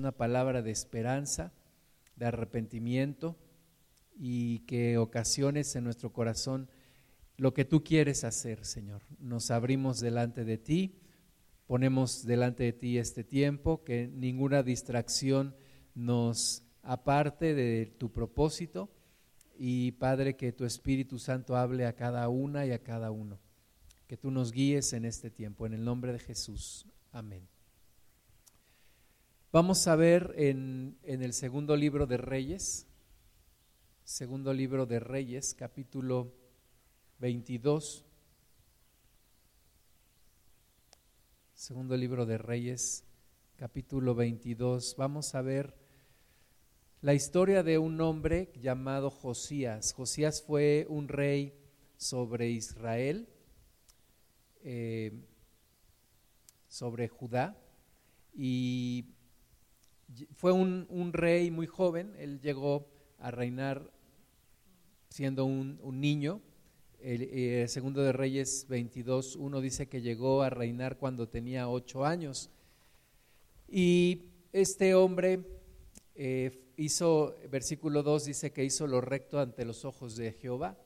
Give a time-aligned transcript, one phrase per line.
[0.00, 1.52] una palabra de esperanza,
[2.16, 3.36] de arrepentimiento
[4.18, 6.68] y que ocasiones en nuestro corazón
[7.36, 9.02] lo que tú quieres hacer, Señor.
[9.18, 10.98] Nos abrimos delante de ti,
[11.66, 15.54] ponemos delante de ti este tiempo, que ninguna distracción
[15.94, 18.90] nos aparte de tu propósito
[19.58, 23.38] y Padre, que tu Espíritu Santo hable a cada una y a cada uno.
[24.06, 26.86] Que tú nos guíes en este tiempo, en el nombre de Jesús.
[27.12, 27.59] Amén.
[29.52, 32.86] Vamos a ver en, el segundo libro de Reyes,
[34.04, 36.32] segundo libro de Reyes, capítulo
[37.18, 38.04] 22.
[41.52, 43.02] Segundo libro de Reyes,
[43.56, 44.94] capítulo 22.
[44.96, 45.74] Vamos a ver
[47.00, 49.94] la historia de un hombre llamado Josías.
[49.94, 51.58] Josías fue un rey
[51.96, 53.28] sobre Israel,
[54.62, 55.10] eh,
[56.68, 57.60] sobre Judá,
[58.32, 59.06] y
[60.34, 63.90] fue un, rey muy joven, él llegó a reinar
[65.08, 66.40] siendo un, niño.
[67.00, 72.04] El, eh, segundo de Reyes 22, uno dice que llegó a reinar cuando tenía ocho
[72.04, 72.50] años.
[73.68, 75.40] Y este hombre
[76.14, 80.76] eh, hizo, versículo 2 dice que hizo lo recto ante los ojos de Jehová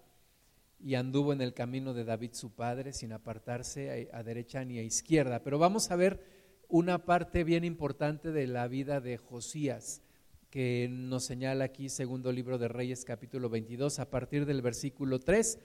[0.78, 4.82] y anduvo en el camino de David su padre sin apartarse a derecha ni a
[4.82, 5.42] izquierda.
[5.42, 6.33] Pero vamos a ver
[6.74, 10.02] una parte bien importante de la vida de Josías,
[10.50, 15.60] que nos señala aquí segundo libro de Reyes capítulo 22, a partir del versículo 3,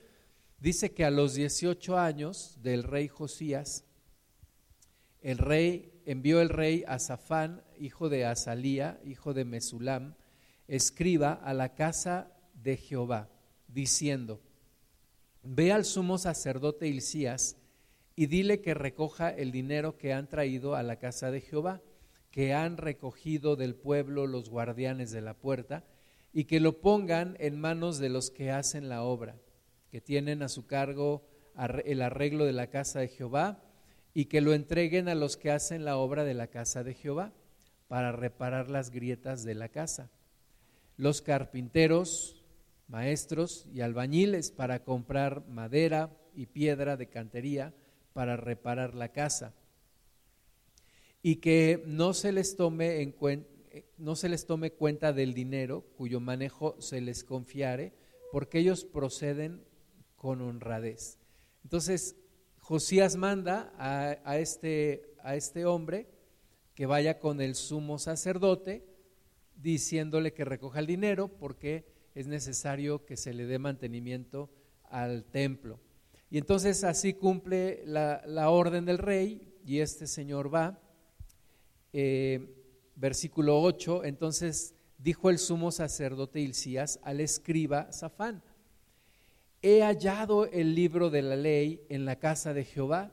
[0.60, 3.84] dice que a los 18 años del rey Josías,
[5.20, 10.14] el rey envió el rey a Safán, hijo de Azalía, hijo de Mesulam,
[10.68, 13.28] escriba a la casa de Jehová,
[13.66, 14.40] diciendo,
[15.42, 17.56] Ve al sumo sacerdote Hilcías,
[18.20, 21.80] y dile que recoja el dinero que han traído a la casa de Jehová,
[22.30, 25.84] que han recogido del pueblo los guardianes de la puerta,
[26.30, 29.36] y que lo pongan en manos de los que hacen la obra,
[29.90, 31.26] que tienen a su cargo
[31.86, 33.62] el arreglo de la casa de Jehová,
[34.12, 37.32] y que lo entreguen a los que hacen la obra de la casa de Jehová,
[37.88, 40.10] para reparar las grietas de la casa.
[40.98, 42.44] Los carpinteros,
[42.86, 47.72] maestros y albañiles para comprar madera y piedra de cantería,
[48.12, 49.54] para reparar la casa
[51.22, 53.14] y que no se les tome en
[53.98, 57.92] no se les tome cuenta del dinero cuyo manejo se les confiare,
[58.32, 59.62] porque ellos proceden
[60.16, 61.18] con honradez.
[61.62, 62.16] Entonces,
[62.58, 66.08] Josías manda a, este, a este hombre
[66.74, 68.84] que vaya con el sumo sacerdote,
[69.56, 71.84] diciéndole que recoja el dinero, porque
[72.14, 74.50] es necesario que se le dé mantenimiento
[74.84, 75.78] al templo.
[76.30, 80.80] Y entonces así cumple la, orden del rey y este señor va.
[81.92, 82.56] Eh,
[82.94, 88.42] versículo 8, entonces dijo el sumo sacerdote Hilcías al escriba Safán,
[89.62, 93.12] he hallado el libro de la ley en la casa de Jehová.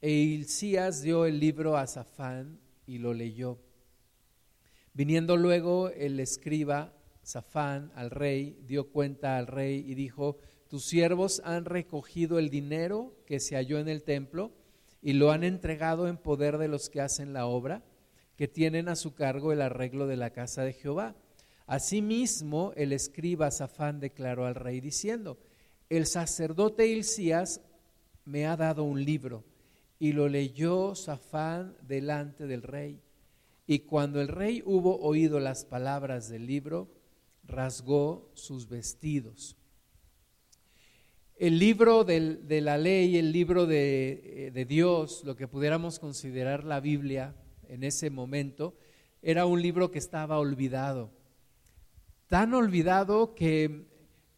[0.00, 3.58] E Hilcías dio el libro a Safán y lo leyó.
[4.94, 6.92] Viniendo luego el escriba
[7.22, 10.38] Safán al rey, dio cuenta al rey y dijo,
[10.72, 14.52] tus siervos han recogido el dinero que se halló en el templo
[15.02, 17.84] y lo han entregado en poder de los que hacen la obra,
[18.38, 21.14] que tienen a su cargo el arreglo de la casa de Jehová.
[21.66, 25.38] Asimismo, el escriba Safán declaró al rey diciendo,
[25.90, 27.60] el sacerdote Hilcías
[28.24, 29.44] me ha dado un libro.
[29.98, 32.98] Y lo leyó Safán delante del rey.
[33.66, 36.88] Y cuando el rey hubo oído las palabras del libro,
[37.44, 39.58] rasgó sus vestidos
[41.42, 46.62] el libro de la ley, el libro de, eh, de, Dios, lo que pudiéramos considerar
[46.62, 47.34] la Biblia
[47.66, 48.76] en ese momento,
[49.22, 51.10] era un libro que estaba olvidado.
[52.28, 53.88] Tan olvidado que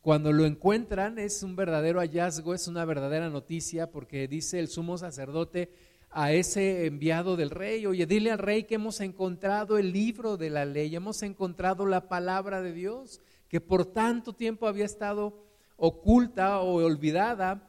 [0.01, 4.97] cuando lo encuentran es un verdadero hallazgo, es una verdadera noticia, porque dice el sumo
[4.97, 5.69] sacerdote
[6.09, 10.49] a ese enviado del rey, oye, dile al rey que hemos encontrado el libro de
[10.49, 13.21] la ley, hemos encontrado la palabra de Dios,
[13.51, 15.45] que por tanto tiempo había estado
[15.87, 17.69] oculta o olvidada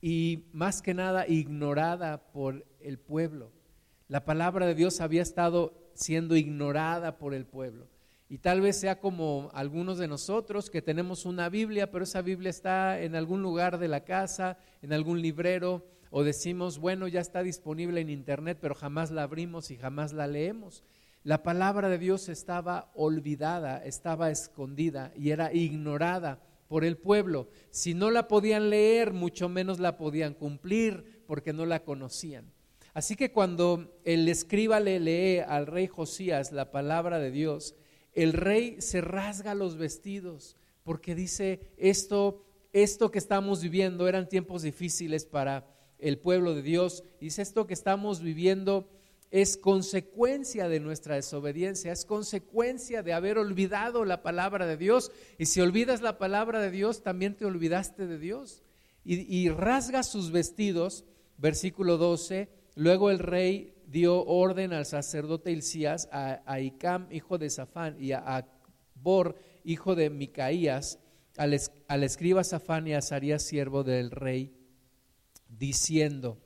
[0.00, 3.52] y más que nada ignorada por el pueblo.
[4.08, 7.86] La palabra de Dios había estado siendo ignorada por el pueblo.
[8.28, 12.50] Y tal vez sea como algunos de nosotros que tenemos una Biblia, pero esa Biblia
[12.50, 17.44] está en algún lugar de la casa, en algún librero, o decimos, bueno, ya está
[17.44, 20.82] disponible en Internet, pero jamás la abrimos y jamás la leemos.
[21.22, 27.48] La palabra de Dios estaba olvidada, estaba escondida y era ignorada por el pueblo.
[27.70, 32.52] Si no la podían leer, mucho menos la podían cumplir porque no la conocían.
[32.92, 37.74] Así que cuando el escriba le lee al rey Josías la palabra de Dios,
[38.12, 44.62] el rey se rasga los vestidos porque dice esto, esto que estamos viviendo eran tiempos
[44.62, 45.66] difíciles para
[45.98, 47.02] el pueblo de Dios.
[47.20, 48.88] Dice esto que estamos viviendo
[49.34, 55.10] es consecuencia de nuestra desobediencia, es consecuencia de haber olvidado la palabra de Dios.
[55.38, 58.62] Y si olvidas la palabra de Dios, también te olvidaste de Dios.
[59.04, 61.04] Y, rasga sus vestidos,
[61.36, 67.96] versículo 12, luego el rey dio orden al sacerdote Hilcías, a, Icam, hijo de Safán,
[67.98, 68.46] y a
[68.94, 71.00] Bor, hijo de Micaías,
[71.36, 71.58] al,
[71.88, 74.54] al escriba Safán y a Azarías, siervo del rey,
[75.48, 76.38] diciendo,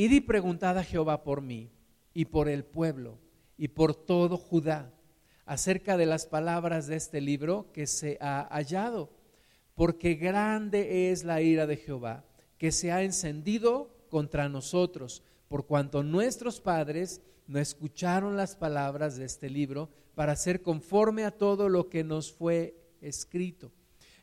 [0.00, 1.68] Id y preguntad a Jehová por mí
[2.14, 3.18] y por el pueblo
[3.58, 4.94] y por todo Judá
[5.44, 9.10] acerca de las palabras de este libro que se ha hallado,
[9.74, 12.24] porque grande es la ira de Jehová
[12.56, 19.26] que se ha encendido contra nosotros, por cuanto nuestros padres no escucharon las palabras de
[19.26, 23.70] este libro para ser conforme a todo lo que nos fue escrito.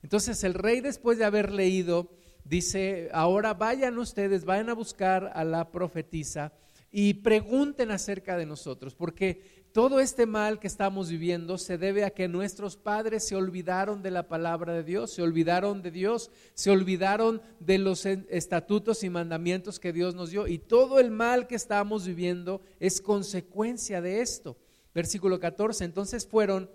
[0.01, 2.16] Entonces el rey después de haber leído
[2.47, 6.53] dice, ahora vayan ustedes, vayan a buscar a la profetisa
[6.91, 12.09] y pregunten acerca de nosotros, porque todo este mal que estamos viviendo se debe a
[12.09, 16.71] que nuestros padres se olvidaron de la palabra de Dios, se olvidaron de Dios, se
[16.71, 21.55] olvidaron de los estatutos y mandamientos que Dios nos dio, y todo el mal que
[21.55, 24.57] estamos viviendo es consecuencia de esto.
[24.95, 26.71] Versículo 14, entonces fueron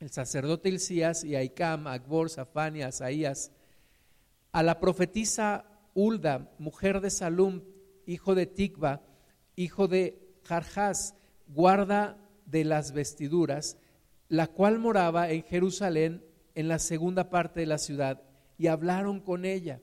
[0.00, 3.52] el sacerdote Hilcías y Aicam, Agbor, Safán y Asaías,
[4.54, 5.64] a la profetisa
[5.94, 7.62] Ulda, mujer de Salum,
[8.06, 9.02] hijo de Tikva,
[9.56, 11.16] hijo de Jarjás,
[11.48, 12.16] guarda
[12.46, 13.76] de las vestiduras,
[14.28, 16.24] la cual moraba en Jerusalén,
[16.54, 18.22] en la segunda parte de la ciudad,
[18.56, 19.80] y hablaron con ella.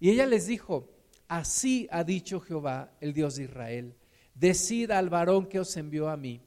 [0.00, 0.90] Y ella les dijo,
[1.28, 3.94] así ha dicho Jehová, el Dios de Israel,
[4.34, 6.40] decid al varón que os envió a mí.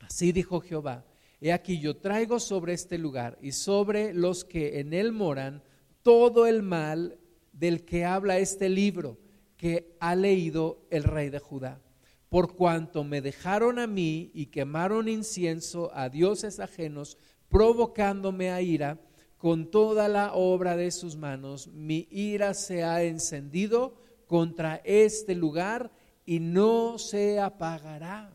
[0.00, 1.04] Así dijo Jehová,
[1.40, 5.62] he aquí yo traigo sobre este lugar y sobre los que en él moran,
[6.02, 7.18] todo el mal
[7.52, 9.18] del que habla este libro
[9.56, 11.80] que ha leído el rey de Judá.
[12.28, 17.18] Por cuanto me dejaron a mí y quemaron incienso a dioses ajenos,
[17.48, 18.98] provocándome a ira
[19.36, 23.96] con toda la obra de sus manos, mi ira se ha encendido
[24.28, 25.90] contra este lugar
[26.24, 28.32] y no se apagará.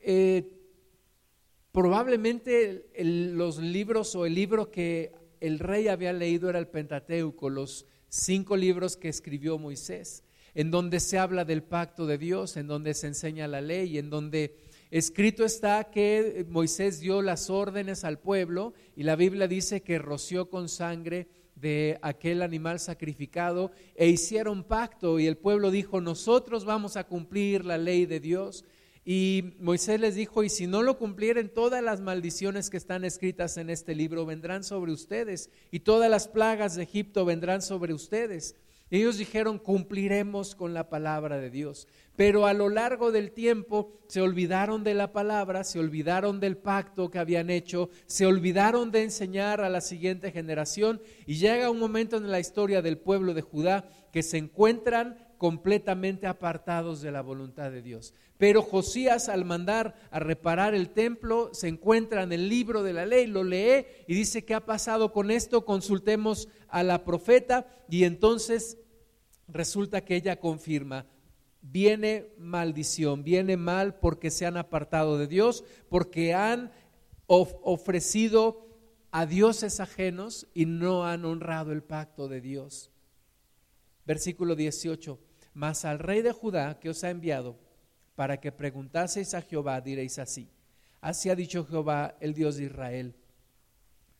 [0.00, 0.58] Eh,
[1.70, 7.86] probablemente los libros o el libro que el rey había leído era el Pentateuco, los
[8.08, 10.24] cinco libros que escribió Moisés,
[10.54, 14.10] en donde se habla del pacto de Dios, en donde se enseña la ley, en
[14.10, 14.56] donde
[14.90, 20.48] escrito está que Moisés dio las órdenes al pueblo y la Biblia dice que roció
[20.48, 26.96] con sangre de aquel animal sacrificado e hicieron pacto y el pueblo dijo, nosotros vamos
[26.96, 28.64] a cumplir la ley de Dios
[29.10, 33.56] y Moisés les dijo, y si no lo cumplieren, todas las maldiciones que están escritas
[33.56, 38.54] en este libro vendrán sobre ustedes, y todas las plagas de Egipto vendrán sobre ustedes.
[38.90, 41.88] Ellos dijeron, cumpliremos con la palabra de Dios.
[42.16, 47.10] Pero a lo largo del tiempo se olvidaron de la palabra, se olvidaron del pacto
[47.10, 52.18] que habían hecho, se olvidaron de enseñar a la siguiente generación y llega un momento
[52.18, 57.70] en la historia del pueblo de Judá que se encuentran completamente apartados de la voluntad
[57.70, 58.12] de Dios.
[58.36, 63.06] Pero Josías al mandar a reparar el templo se encuentra en el libro de la
[63.06, 65.64] ley, lo lee y dice, ¿qué ha pasado con esto?
[65.64, 68.78] Consultemos a la profeta y entonces
[69.48, 71.06] resulta que ella confirma,
[71.62, 76.70] viene maldición, viene mal porque se han apartado de Dios, porque han
[77.26, 78.66] ofrecido
[79.10, 82.90] a dioses ajenos y no han honrado el pacto de Dios.
[84.06, 85.18] Versículo 18,
[85.58, 87.58] mas al rey de Judá que os ha enviado,
[88.14, 90.48] para que preguntaseis a Jehová, diréis así,
[91.00, 93.16] así ha dicho Jehová, el Dios de Israel,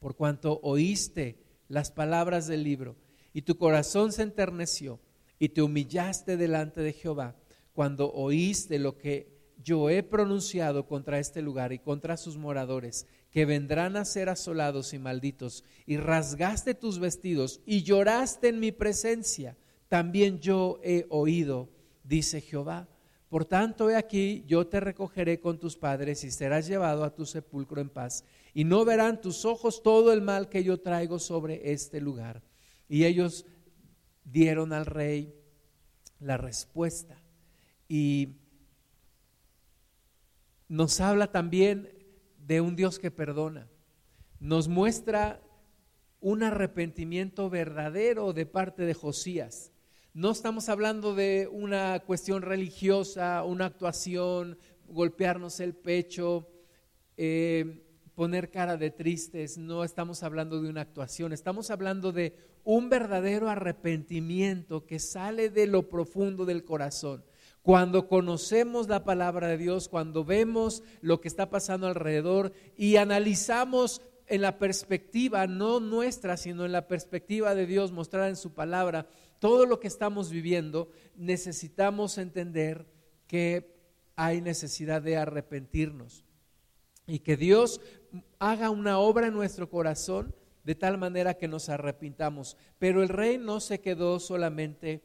[0.00, 2.97] por cuanto oíste las palabras del libro,
[3.33, 4.99] y tu corazón se enterneció,
[5.38, 7.37] y te humillaste delante de Jehová,
[7.73, 13.45] cuando oíste lo que yo he pronunciado contra este lugar y contra sus moradores, que
[13.45, 19.57] vendrán a ser asolados y malditos, y rasgaste tus vestidos y lloraste en mi presencia,
[19.88, 21.68] también yo he oído,
[22.04, 22.88] dice Jehová
[23.28, 27.26] por tanto, he aquí, yo te recogeré con tus padres y serás llevado a tu
[27.26, 31.73] sepulcro en paz, y no verán tus ojos todo el mal que yo traigo sobre
[31.73, 32.42] este lugar.
[32.88, 33.45] Y ellos
[34.25, 35.35] dieron al rey
[36.21, 37.23] la respuesta.
[37.87, 38.37] Y
[40.68, 41.90] nos habla también
[42.38, 43.68] de un Dios que perdona.
[44.40, 45.42] Nos muestra
[46.21, 49.71] un arrepentimiento verdadero de parte de Josías.
[50.18, 54.58] No estamos hablando de una cuestión religiosa, una actuación,
[54.88, 56.48] golpearnos el pecho,
[57.16, 57.84] eh,
[58.16, 62.34] poner cara de tristes, no estamos hablando de una actuación, estamos hablando de
[62.64, 67.25] un verdadero arrepentimiento que sale de lo profundo del corazón.
[67.62, 74.02] Cuando conocemos la palabra de Dios, cuando vemos lo que está pasando alrededor y analizamos
[74.28, 79.08] en la perspectiva, no nuestra, sino en la perspectiva de Dios mostrada en su palabra,
[79.38, 82.87] todo lo que estamos viviendo, necesitamos entender
[83.26, 83.76] que
[84.16, 86.25] hay necesidad de arrepentirnos
[87.06, 87.80] y que Dios
[88.38, 92.56] haga una obra en nuestro corazón de tal manera que nos arrepintamos.
[92.78, 95.02] Pero el rey no se quedó solamente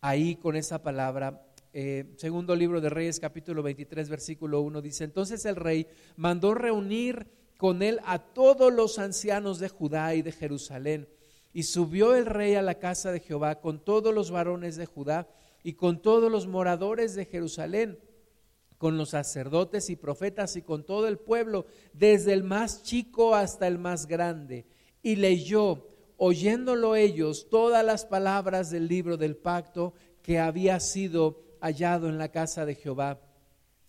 [0.00, 1.44] ahí con esa palabra.
[1.72, 7.26] Eh, segundo libro de Reyes, capítulo 23, versículo 1, dice, entonces el rey mandó reunir
[7.64, 11.08] con él a todos los ancianos de Judá y de Jerusalén.
[11.54, 15.30] Y subió el rey a la casa de Jehová con todos los varones de Judá
[15.62, 17.98] y con todos los moradores de Jerusalén
[18.76, 23.66] con los sacerdotes y profetas y con todo el pueblo, desde el más chico hasta
[23.66, 24.66] el más grande.
[25.02, 32.10] Y leyó, oyéndolo ellos, todas las palabras del libro del pacto que había sido hallado
[32.10, 33.22] en la casa de Jehová.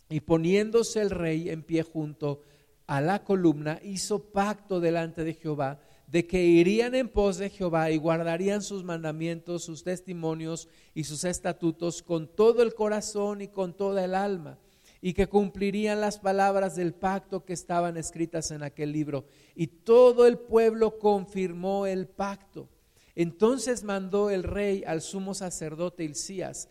[0.08, 2.40] Y poniéndose el rey en pie junto
[2.88, 7.90] a la columna, hizo pacto delante de Jehová de que irían en pos de Jehová
[7.92, 13.76] y guardarían sus mandamientos, sus testimonios y sus estatutos con todo el corazón y con
[13.76, 14.60] toda el alma
[15.02, 19.26] y que cumplirían las palabras del pacto que estaban escritas en aquel libro.
[19.54, 22.70] Y todo el pueblo confirmó el pacto.
[23.14, 26.70] Entonces mandó el rey al sumo sacerdote Hilcías,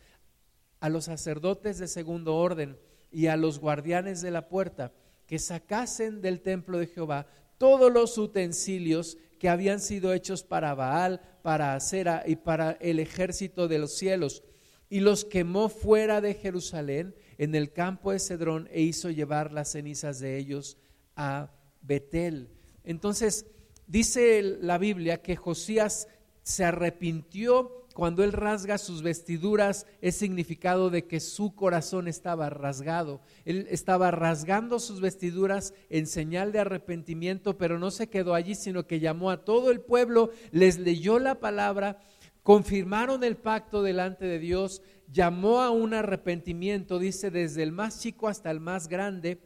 [0.81, 2.77] a los sacerdotes de segundo orden
[3.13, 4.93] y a los guardianes de la puerta,
[5.27, 7.27] que sacasen del templo de Jehová
[7.59, 13.69] todos los utensilios que habían sido hechos para Baal, para Acera y para el ejército
[13.69, 14.43] de los cielos,
[14.89, 19.73] y los quemó fuera de Jerusalén en el campo de Cedrón e hizo llevar las
[19.73, 20.79] cenizas de ellos
[21.17, 21.51] a
[21.83, 22.49] Betel.
[22.85, 23.47] Entonces,
[23.87, 26.09] dice la Biblia que Josías
[26.43, 33.21] se arrepintió cuando él rasga sus vestiduras, es significado de que su corazón estaba rasgado.
[33.45, 38.89] Él estaba rasgando sus vestiduras en señal de arrepentimiento, pero no se quedó allí, sino
[38.89, 42.01] que llamó a todo el pueblo, les leyó la palabra,
[42.43, 48.27] confirmaron el pacto delante de Dios, llamó a un arrepentimiento, dice, desde el más chico
[48.27, 49.41] hasta el más grande,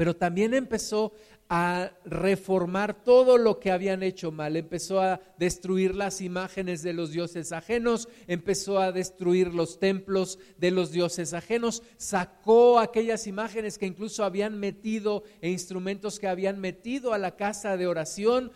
[0.00, 1.12] pero también empezó
[1.50, 7.10] a reformar todo lo que habían hecho mal, empezó a destruir las imágenes de los
[7.10, 13.84] dioses ajenos, empezó a destruir los templos de los dioses ajenos, sacó aquellas imágenes que
[13.84, 18.52] incluso habían metido e instrumentos que habían metido a la casa de oración,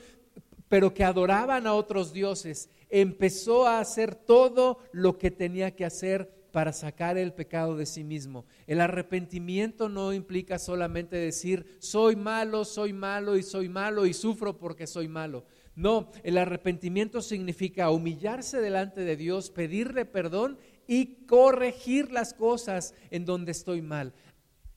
[0.71, 2.71] pero que adoraban a otros dioses.
[2.89, 8.05] Empezó a hacer todo lo que tenía que hacer para sacar el pecado de sí
[8.05, 8.47] mismo.
[8.69, 14.57] El arrepentimiento no implica solamente decir, soy malo, soy malo y soy malo y sufro
[14.57, 15.47] porque soy malo.
[15.75, 20.57] No, el arrepentimiento significa humillarse delante de Dios, pedirle perdón
[20.87, 24.15] y corregir las cosas en donde estoy mal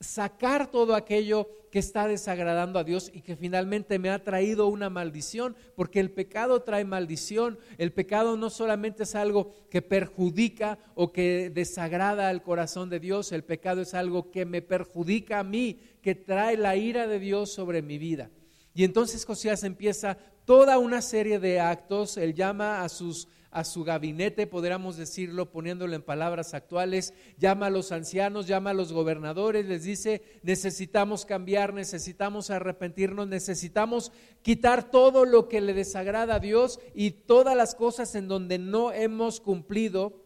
[0.00, 4.88] sacar todo aquello que está desagradando a Dios y que finalmente me ha traído una
[4.88, 7.58] maldición, porque el pecado trae maldición.
[7.76, 13.32] El pecado no solamente es algo que perjudica o que desagrada al corazón de Dios,
[13.32, 17.52] el pecado es algo que me perjudica a mí, que trae la ira de Dios
[17.52, 18.30] sobre mi vida.
[18.74, 23.82] Y entonces Josías empieza toda una serie de actos, él llama a sus a su
[23.82, 29.66] gabinete, podríamos decirlo poniéndolo en palabras actuales, llama a los ancianos, llama a los gobernadores,
[29.66, 34.12] les dice, necesitamos cambiar, necesitamos arrepentirnos, necesitamos
[34.42, 38.92] quitar todo lo que le desagrada a Dios y todas las cosas en donde no
[38.92, 40.22] hemos cumplido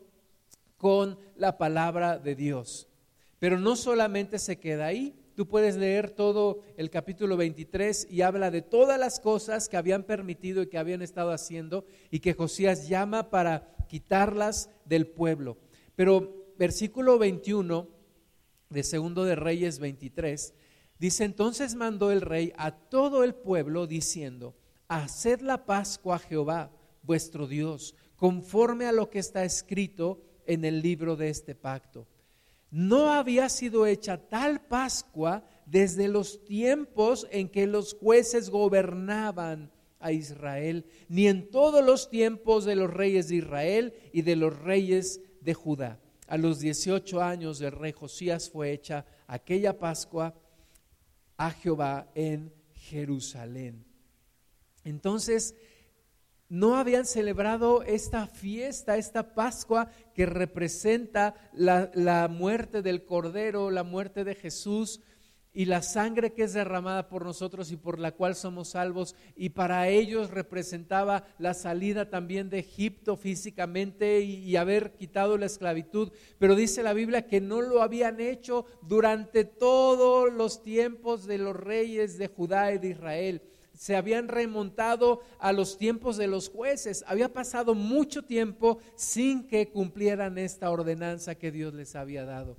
[0.77, 2.89] con la palabra de Dios.
[3.39, 8.51] Pero no solamente se queda ahí, Tú puedes leer todo el capítulo 23 y habla
[8.51, 12.89] de todas las cosas que habían permitido y que habían estado haciendo y que Josías
[12.89, 15.57] llama para quitarlas del pueblo.
[15.97, 17.89] Pero versículo 21
[18.69, 20.55] de Segundo de Reyes 23
[20.99, 24.55] dice, entonces mandó el rey a todo el pueblo diciendo,
[24.89, 26.71] haced la Pascua a Jehová,
[27.03, 32.07] vuestro Dios, conforme a lo que está escrito en el libro de este pacto
[32.73, 40.11] no había sido hecha tal Pascua desde los tiempos en que los jueces gobernaban a
[40.11, 45.21] Israel, ni en todos los tiempos de los reyes de Israel y de los reyes
[45.43, 46.01] de Judá.
[46.27, 50.35] A los 18 años del rey Josías fue hecha aquella Pascua
[51.37, 53.85] a Jehová en Jerusalén.
[54.83, 55.55] Entonces,
[56.53, 64.23] no habían celebrado esta fiesta, esta Pascua que representa la, muerte del Cordero, la muerte
[64.23, 65.01] de Jesús
[65.55, 69.17] y la sangre que es derramada por nosotros y por la cual somos salvos.
[69.35, 76.13] Y para ellos representaba la salida también de Egipto físicamente y haber quitado la esclavitud.
[76.39, 81.57] Pero dice la Biblia que no lo habían hecho durante todos los tiempos de los
[81.57, 83.43] reyes de Judá y de Israel
[83.83, 87.03] se habían remontado a los tiempos de los jueces.
[87.09, 92.57] Había pasado mucho tiempo sin que cumplieran esta ordenanza que Dios les había dado.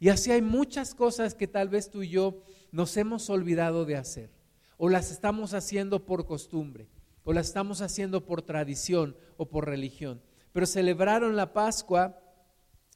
[0.00, 3.94] Y así hay muchas cosas que tal vez tú y yo nos hemos olvidado de
[3.94, 4.30] hacer,
[4.76, 6.88] o las estamos haciendo por costumbre,
[7.22, 10.20] o las estamos haciendo por tradición o por religión.
[10.50, 12.18] Pero celebraron la Pascua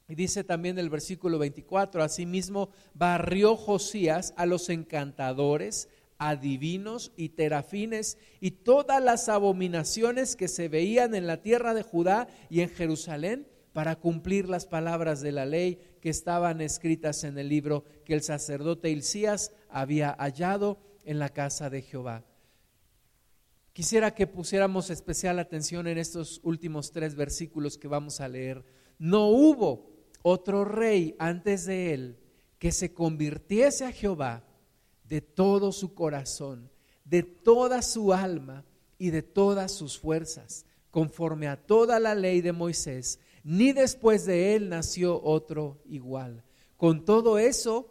[0.08, 8.18] y dice también el versículo 24, asimismo barrió Josías a los encantadores, adivinos y terafines
[8.40, 13.46] y todas las abominaciones que se veían en la tierra de Judá y en Jerusalén
[13.72, 18.22] para cumplir las palabras de la ley que estaban escritas en el libro que el
[18.22, 22.24] sacerdote Hilcías había hallado en la casa de Jehová.
[23.72, 28.64] Quisiera que pusiéramos especial atención en estos últimos tres versículos que vamos a leer.
[28.98, 32.18] No hubo otro rey antes de él
[32.58, 34.47] que se convirtiese a Jehová
[35.08, 36.70] de todo su corazón,
[37.04, 38.64] de toda su alma
[38.98, 44.54] y de todas sus fuerzas, conforme a toda la ley de Moisés, ni después de
[44.54, 46.44] él nació otro igual.
[46.76, 47.88] Con todo eso,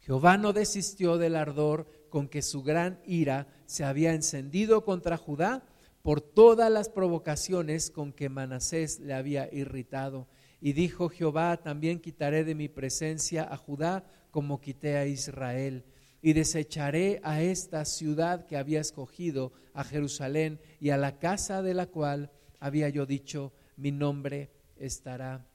[0.00, 5.64] Jehová no desistió del ardor con que su gran ira se había encendido contra Judá
[6.02, 10.26] por todas las provocaciones con que Manasés le había irritado.
[10.60, 15.84] Y dijo Jehová, también quitaré de mi presencia a Judá como quité a Israel
[16.20, 21.74] y desecharé a esta ciudad que había escogido, a Jerusalén, y a la casa de
[21.74, 25.46] la cual había yo dicho, mi nombre estará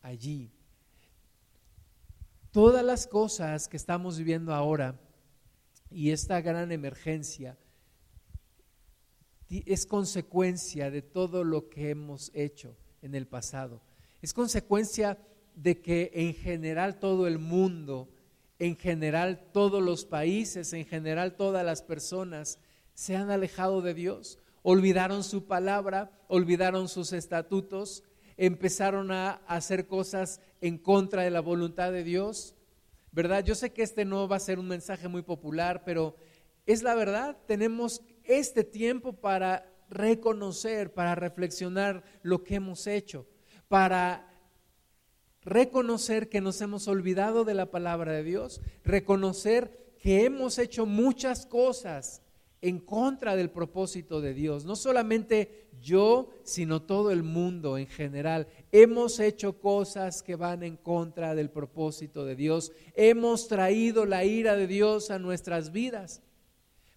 [0.00, 0.50] allí.
[2.50, 5.00] Todas las cosas que estamos viviendo ahora
[5.90, 7.56] y esta gran emergencia
[9.48, 13.80] es consecuencia de todo lo que hemos hecho en el pasado.
[14.20, 15.18] Es consecuencia
[15.54, 18.08] de que en general todo el mundo
[18.62, 22.60] en general todos los países, en general todas las personas
[22.94, 28.04] se han alejado de Dios, olvidaron su palabra, olvidaron sus estatutos,
[28.36, 32.54] empezaron a hacer cosas en contra de la voluntad de Dios.
[33.10, 33.44] ¿Verdad?
[33.44, 36.14] Yo sé que este no va a ser un mensaje muy popular, pero
[36.64, 43.26] es la verdad, tenemos este tiempo para reconocer, para reflexionar lo que hemos hecho,
[43.66, 44.31] para
[45.44, 51.46] reconocer que nos hemos olvidado de la palabra de Dios, reconocer que hemos hecho muchas
[51.46, 52.22] cosas
[52.60, 54.64] en contra del propósito de Dios.
[54.64, 58.46] No solamente yo, sino todo el mundo en general.
[58.70, 62.72] Hemos hecho cosas que van en contra del propósito de Dios.
[62.94, 66.22] Hemos traído la ira de Dios a nuestras vidas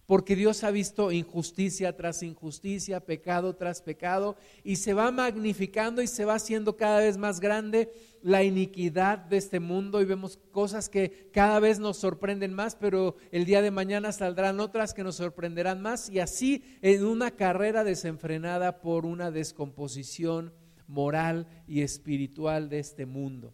[0.06, 6.06] porque Dios ha visto injusticia tras injusticia, pecado tras pecado, y se va magnificando y
[6.06, 7.92] se va haciendo cada vez más grande
[8.22, 13.16] la iniquidad de este mundo y vemos cosas que cada vez nos sorprenden más, pero
[13.32, 17.82] el día de mañana saldrán otras que nos sorprenderán más, y así en una carrera
[17.82, 20.52] desenfrenada por una descomposición
[20.86, 23.52] moral y espiritual de este mundo.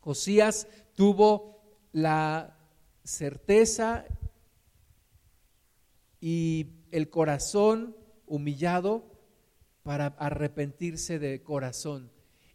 [0.00, 2.56] Josías tuvo la
[3.04, 4.06] certeza
[6.22, 9.04] y el corazón humillado
[9.82, 12.12] para arrepentirse de corazón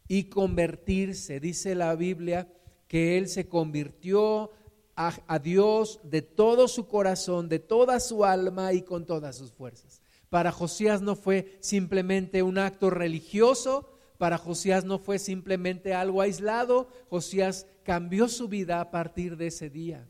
[0.08, 1.38] y convertirse.
[1.38, 2.50] Dice la Biblia
[2.88, 4.52] que él se convirtió
[4.96, 10.00] a, Dios de todo su corazón, de toda su alma y con todas sus fuerzas.
[10.30, 16.88] Para Josías no fue simplemente un acto religioso, para Josías no fue simplemente algo aislado,
[17.10, 20.08] Josías cambió su vida a partir de ese día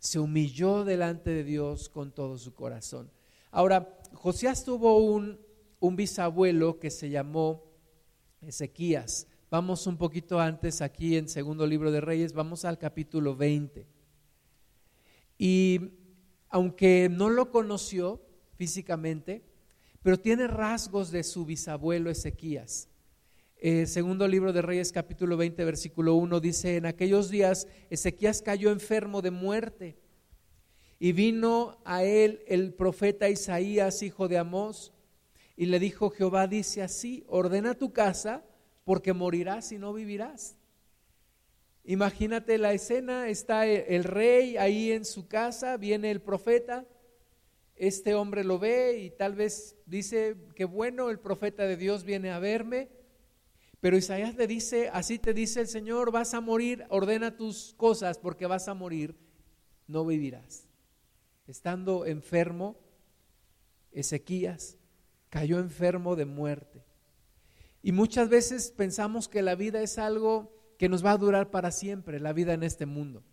[0.00, 3.12] se humilló delante de Dios con todo su corazón.
[3.52, 5.38] Ahora, Josías tuvo un,
[5.78, 7.62] un bisabuelo que se llamó
[8.40, 9.28] Ezequías.
[9.50, 13.86] Vamos un poquito antes aquí en segundo libro de Reyes, vamos al capítulo 20.
[15.38, 15.80] Y
[16.48, 18.22] aunque no lo conoció
[18.56, 19.44] físicamente,
[20.02, 22.89] pero tiene rasgos de su bisabuelo Ezequías.
[23.62, 28.70] Eh, segundo libro de Reyes capítulo 20 versículo 1 dice, en aquellos días Ezequías cayó
[28.70, 29.98] enfermo de muerte
[30.98, 34.94] y vino a él el profeta Isaías, hijo de Amós,
[35.56, 38.46] y le dijo, Jehová dice así, ordena tu casa
[38.84, 40.56] porque morirás y no vivirás.
[41.84, 46.86] Imagínate la escena, está el rey ahí en su casa, viene el profeta,
[47.76, 52.30] este hombre lo ve y tal vez dice que bueno, el profeta de Dios viene
[52.30, 52.88] a verme,
[53.80, 58.18] pero Isaías le dice, así te dice el Señor, vas a morir, ordena tus cosas
[58.18, 59.16] porque vas a morir,
[59.86, 60.68] no vivirás.
[61.46, 62.78] Estando enfermo,
[63.92, 64.78] Ezequías
[65.30, 66.84] cayó enfermo de muerte.
[67.82, 71.70] Y muchas veces pensamos que la vida es algo que nos va a durar para
[71.70, 73.24] siempre, la vida en este mundo.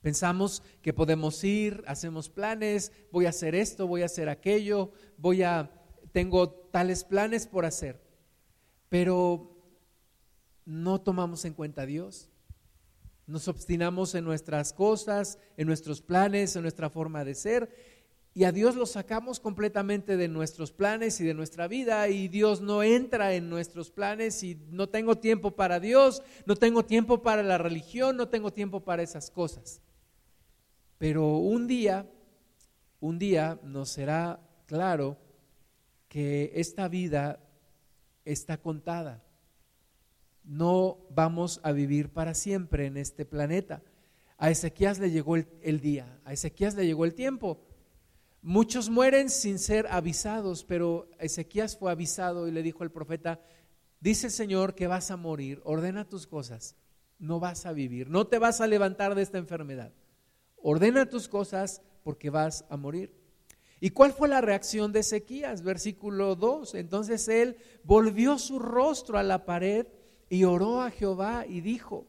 [0.00, 5.44] Pensamos que podemos ir, hacemos planes, voy a hacer esto, voy a hacer aquello, voy
[5.44, 5.70] a
[6.10, 8.00] tengo tales planes por hacer.
[8.88, 9.51] Pero
[10.64, 12.28] no tomamos en cuenta a Dios.
[13.26, 17.70] Nos obstinamos en nuestras cosas, en nuestros planes, en nuestra forma de ser
[18.34, 22.62] y a Dios lo sacamos completamente de nuestros planes y de nuestra vida y Dios
[22.62, 27.42] no entra en nuestros planes y no tengo tiempo para Dios, no tengo tiempo para
[27.42, 29.82] la religión, no tengo tiempo para esas cosas.
[30.96, 32.10] Pero un día,
[33.00, 35.18] un día nos será claro
[36.08, 37.38] que esta vida
[38.24, 39.22] está contada.
[40.44, 43.82] No vamos a vivir para siempre en este planeta.
[44.38, 47.60] A Ezequías le llegó el, el día, a Ezequías le llegó el tiempo
[48.44, 53.40] Muchos mueren sin ser avisados, pero Ezequías fue avisado y le dijo al profeta,
[54.00, 56.74] dice el Señor que vas a morir, ordena tus cosas,
[57.20, 59.92] no vas a vivir, no te vas a levantar de esta enfermedad.
[60.56, 63.14] Ordena tus cosas porque vas a morir.
[63.78, 65.62] ¿Y cuál fue la reacción de Ezequías?
[65.62, 66.74] Versículo 2.
[66.74, 69.86] Entonces él volvió su rostro a la pared
[70.32, 72.06] y oró a Jehová y dijo,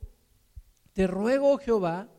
[0.93, 2.09] te ruego Jehová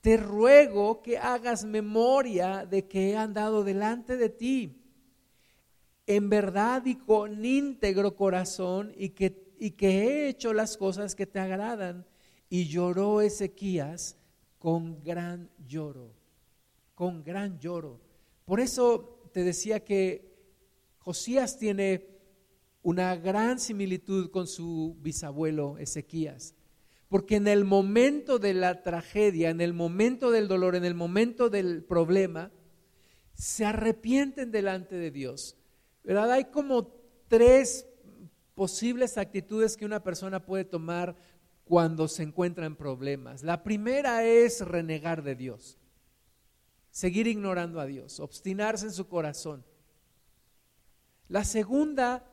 [0.00, 4.80] te ruego que hagas memoria de que he andado delante de ti
[6.06, 11.26] en verdad y con íntegro corazón y que, y que he hecho las cosas que
[11.26, 12.06] te agradan.
[12.48, 14.16] Y lloró Ezequías
[14.58, 16.14] con gran lloro,
[16.94, 18.00] con gran lloro.
[18.46, 20.34] Por eso te decía que
[21.00, 22.17] Josías tiene
[22.82, 26.54] una gran similitud con su bisabuelo Ezequías.
[27.08, 31.48] Porque en el momento de la tragedia, en el momento del dolor, en el momento
[31.48, 32.52] del problema,
[33.34, 35.56] se arrepienten delante de Dios.
[36.04, 36.32] ¿Verdad?
[36.32, 36.92] Hay como
[37.28, 37.86] tres
[38.54, 41.16] posibles actitudes que una persona puede tomar
[41.64, 43.42] cuando se encuentra en problemas.
[43.42, 45.78] La primera es renegar de Dios,
[46.90, 49.64] seguir ignorando a Dios, obstinarse en su corazón.
[51.28, 52.27] La segunda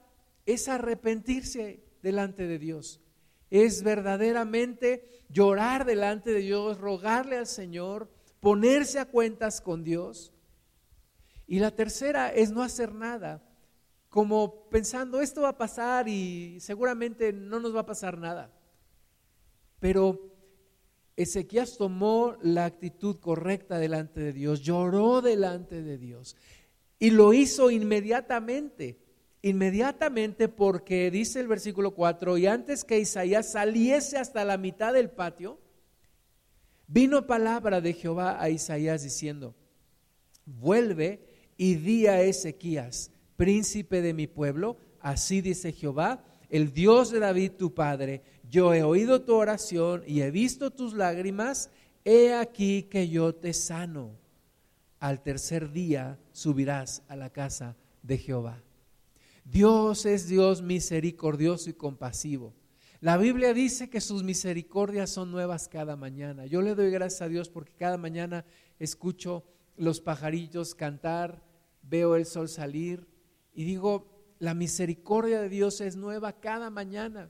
[0.46, 3.02] es arrepentirse delante de Dios
[3.50, 10.34] es verdaderamente llorar delante de Dios, rogarle al Señor, ponerse a cuentas con Dios.
[11.48, 13.44] Y la tercera es no hacer nada,
[14.10, 18.52] como pensando, esto va a pasar y seguramente no nos va a pasar nada.
[19.80, 20.34] Pero
[21.16, 26.36] Ezequías tomó la actitud correcta delante de Dios, lloró delante de Dios
[26.98, 29.05] y lo hizo inmediatamente
[29.46, 35.12] inmediatamente porque dice el versículo 4, y antes que Isaías saliese hasta la mitad del
[35.12, 35.60] patio,
[36.88, 39.54] vino palabra de Jehová a Isaías diciendo,
[40.48, 41.28] vuelve
[41.58, 47.52] y di a Ezequías, príncipe de mi pueblo, así dice Jehová, el Dios de David
[47.52, 51.70] tu padre, yo he oído tu oración y he visto tus lágrimas,
[52.04, 54.18] he aquí que yo te sano.
[55.00, 58.65] Al tercer día subirás a la casa de Jehová.
[59.46, 62.56] Dios es Dios misericordioso y compasivo.
[63.00, 66.48] La Biblia dice que sus misericordias son nuevas cada mañana.
[66.48, 68.44] Yo le doy gracias a Dios porque cada mañana
[68.80, 69.44] escucho
[69.78, 71.44] los pajarillos cantar,
[71.84, 73.08] veo el sol salir
[73.54, 77.30] y digo, la misericordia de Dios es nueva cada mañana.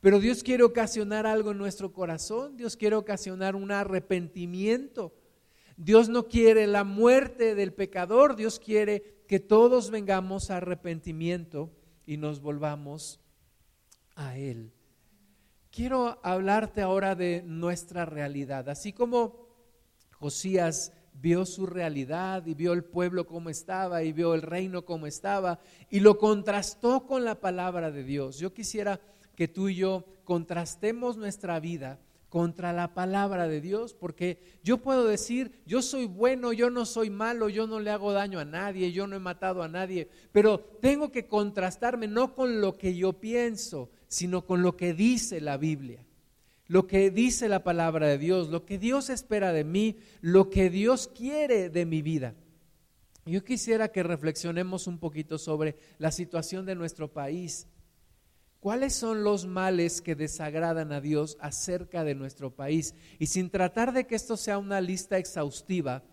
[0.00, 5.12] Pero Dios quiere ocasionar algo en nuestro corazón, Dios quiere ocasionar un arrepentimiento.
[5.84, 11.72] Dios no quiere la muerte del pecador, Dios quiere que todos vengamos a arrepentimiento
[12.06, 13.18] y nos volvamos
[14.14, 14.72] a Él.
[15.72, 18.68] Quiero hablarte ahora de nuestra realidad.
[18.68, 19.48] Así como
[20.12, 25.08] Josías vio su realidad y vio el pueblo como estaba y vio el reino como
[25.08, 25.58] estaba
[25.90, 28.38] y lo contrastó con la palabra de Dios.
[28.38, 29.00] Yo quisiera
[29.34, 31.98] que tú y yo contrastemos nuestra vida
[32.32, 37.10] contra la palabra de Dios, porque yo puedo decir, yo soy bueno, yo no soy
[37.10, 40.58] malo, yo no le hago daño a nadie, yo no he matado a nadie, pero
[40.58, 45.58] tengo que contrastarme no con lo que yo pienso, sino con lo que dice la
[45.58, 46.06] Biblia,
[46.68, 50.70] lo que dice la palabra de Dios, lo que Dios espera de mí, lo que
[50.70, 52.34] Dios quiere de mi vida.
[53.26, 57.66] Yo quisiera que reflexionemos un poquito sobre la situación de nuestro país
[58.62, 62.94] ¿Cuáles son los males que desagradan a Dios acerca de nuestro país?
[63.18, 66.04] Y sin tratar de que esto sea una lista exhaustiva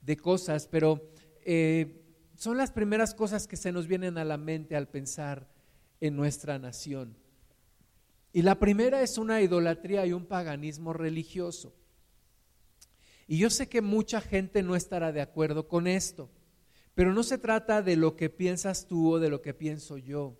[0.00, 1.06] de cosas, pero
[1.44, 2.00] eh,
[2.34, 5.46] son las primeras cosas que se nos vienen a la mente al pensar
[6.00, 7.14] en nuestra nación.
[8.32, 11.74] Y la primera es una idolatría y un paganismo religioso.
[13.26, 16.30] Y yo sé que mucha gente no estará de acuerdo con esto,
[16.94, 20.38] pero no se trata de lo que piensas tú o de lo que pienso yo.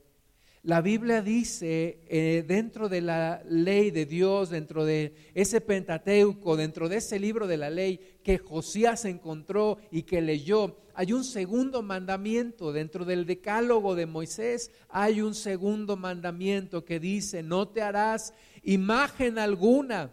[0.68, 6.90] La Biblia dice eh, dentro de la ley de Dios, dentro de ese Pentateuco, dentro
[6.90, 11.80] de ese libro de la ley que Josías encontró y que leyó, hay un segundo
[11.80, 14.70] mandamiento dentro del decálogo de Moisés.
[14.90, 20.12] Hay un segundo mandamiento que dice, no te harás imagen alguna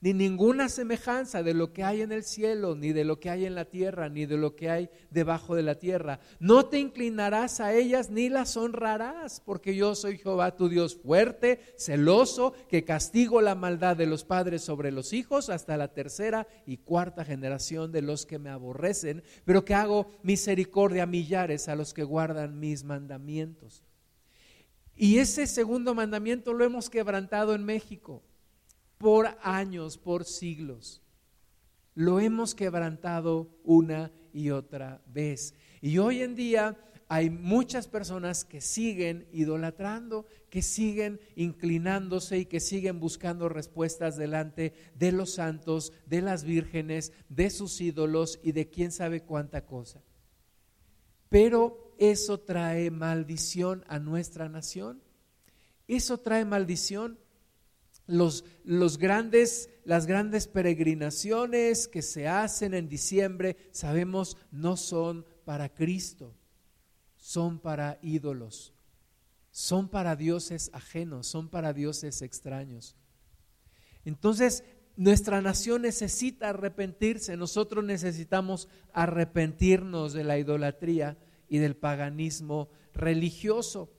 [0.00, 3.44] ni ninguna semejanza de lo que hay en el cielo, ni de lo que hay
[3.44, 6.20] en la tierra, ni de lo que hay debajo de la tierra.
[6.38, 11.60] No te inclinarás a ellas ni las honrarás, porque yo soy Jehová tu Dios fuerte,
[11.76, 16.78] celoso, que castigo la maldad de los padres sobre los hijos hasta la tercera y
[16.78, 21.92] cuarta generación de los que me aborrecen, pero que hago misericordia a millares a los
[21.92, 23.84] que guardan mis mandamientos.
[24.96, 28.22] Y ese segundo mandamiento lo hemos quebrantado en México
[29.00, 31.00] por años, por siglos.
[31.94, 35.54] Lo hemos quebrantado una y otra vez.
[35.80, 36.76] Y hoy en día
[37.08, 44.74] hay muchas personas que siguen idolatrando, que siguen inclinándose y que siguen buscando respuestas delante
[44.94, 50.02] de los santos, de las vírgenes, de sus ídolos y de quién sabe cuánta cosa.
[51.30, 55.02] Pero eso trae maldición a nuestra nación.
[55.88, 57.18] Eso trae maldición
[58.10, 65.68] los, los grandes, las grandes peregrinaciones que se hacen en diciembre, sabemos, no son para
[65.72, 66.34] Cristo,
[67.16, 68.74] son para ídolos,
[69.50, 72.96] son para dioses ajenos, son para dioses extraños.
[74.04, 74.64] Entonces,
[74.96, 81.16] nuestra nación necesita arrepentirse, nosotros necesitamos arrepentirnos de la idolatría
[81.48, 83.90] y del paganismo religioso.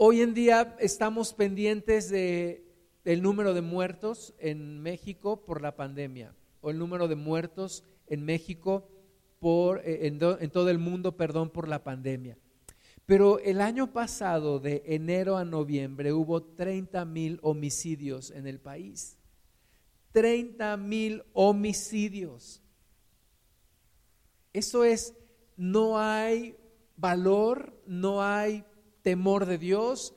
[0.00, 2.64] Hoy en día estamos pendientes de,
[3.02, 8.24] del número de muertos en México por la pandemia, o el número de muertos en
[8.24, 8.88] México
[9.40, 12.38] por, eh, en, en todo el mundo, perdón, por la pandemia.
[13.06, 19.18] Pero el año pasado, de enero a noviembre, hubo 30 mil homicidios en el país.
[20.12, 22.62] 30 mil homicidios.
[24.52, 25.12] Eso es,
[25.56, 26.56] no hay
[26.96, 28.64] valor, no hay
[29.08, 30.14] temor de Dios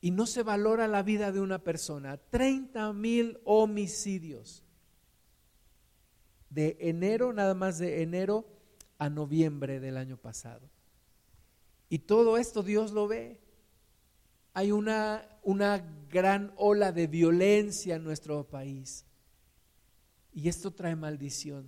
[0.00, 2.16] y no se valora la vida de una persona.
[2.16, 4.64] 30 mil homicidios.
[6.48, 8.46] De enero, nada más de enero
[8.96, 10.70] a noviembre del año pasado.
[11.90, 13.38] Y todo esto Dios lo ve.
[14.54, 19.04] Hay una, una gran ola de violencia en nuestro país.
[20.32, 21.66] Y esto trae maldición.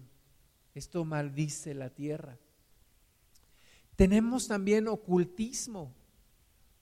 [0.74, 2.38] Esto maldice la tierra.
[4.00, 5.94] Tenemos también ocultismo,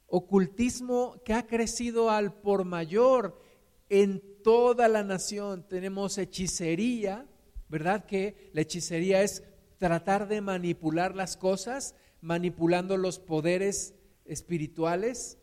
[0.07, 3.43] ocultismo que ha crecido al por mayor
[3.89, 5.67] en toda la nación.
[5.67, 7.27] Tenemos hechicería,
[7.69, 8.07] ¿verdad?
[8.07, 9.43] Que la hechicería es
[9.79, 15.39] tratar de manipular las cosas, manipulando los poderes espirituales.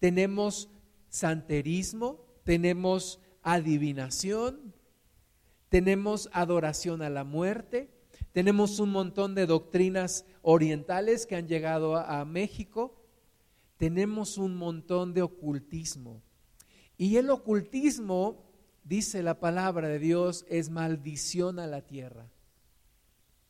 [0.00, 0.70] Tenemos
[1.08, 4.74] santerismo, tenemos adivinación,
[5.68, 7.92] tenemos adoración a la muerte,
[8.32, 12.94] tenemos un montón de doctrinas orientales que han llegado a, México.
[13.78, 16.22] Tenemos un montón de ocultismo.
[16.96, 18.44] Y el ocultismo,
[18.84, 22.30] dice la palabra de Dios, es maldición a la tierra.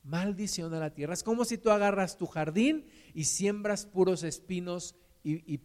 [0.04, 1.12] Maldición a la tierra.
[1.12, 5.58] Es como si tú agarras tu jardín y siembras puros espinos y,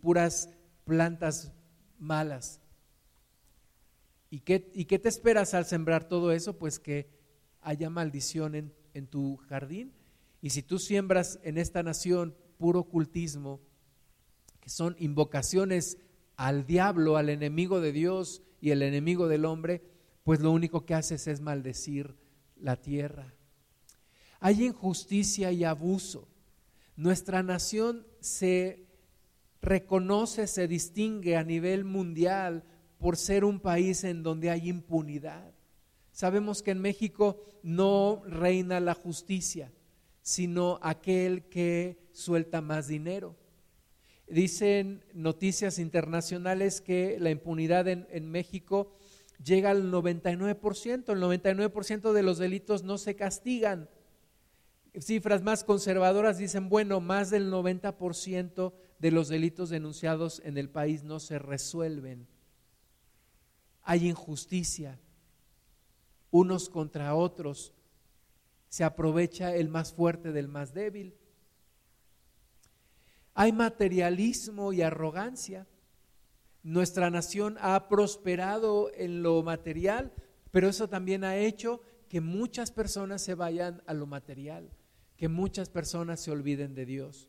[0.00, 0.48] puras
[0.86, 1.52] plantas
[1.98, 2.62] malas.
[4.30, 6.56] ¿Y qué, ¿Y qué te esperas al sembrar todo eso?
[6.56, 7.10] Pues que
[7.60, 9.97] haya maldición en, en tu jardín.
[10.40, 13.60] Y si tú siembras en esta nación puro ocultismo,
[14.60, 15.98] que son invocaciones
[16.36, 19.82] al diablo, al enemigo de Dios y el enemigo del hombre,
[20.22, 22.14] pues lo único que haces es maldecir
[22.56, 23.34] la tierra.
[24.40, 26.28] Hay injusticia y abuso.
[26.96, 28.86] Nuestra nación se
[29.60, 32.64] reconoce, se distingue a nivel mundial
[32.98, 35.52] por ser un país en donde hay impunidad.
[36.12, 39.72] Sabemos que en México no reina la justicia,
[40.28, 43.34] sino aquel que suelta más dinero.
[44.26, 48.92] Dicen noticias internacionales que la impunidad en, México
[49.42, 53.88] llega al 99%, el 99% de los delitos no se castigan.
[55.00, 61.04] Cifras más conservadoras dicen, bueno, más del 90% de los delitos denunciados en el país
[61.04, 62.28] no se resuelven.
[63.82, 65.00] Hay injusticia,
[66.30, 67.72] unos contra otros.
[68.68, 71.14] Se aprovecha el más fuerte del más débil.
[73.34, 75.66] Hay materialismo y arrogancia.
[76.62, 80.12] Nuestra nación ha prosperado en lo material,
[80.50, 84.70] pero eso también ha hecho que muchas personas se vayan a lo material,
[85.16, 87.28] que muchas personas se olviden de Dios,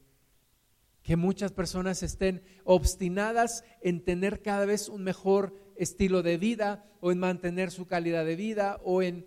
[1.04, 7.12] que muchas personas estén obstinadas en tener cada vez un mejor estilo de vida o
[7.12, 9.26] en mantener su calidad de vida o en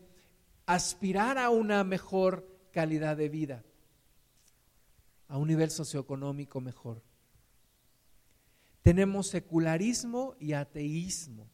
[0.67, 3.65] aspirar a una mejor calidad de vida,
[5.29, 7.03] a un nivel socioeconómico mejor.
[8.83, 11.49] Tenemos secularismo y ateísmo.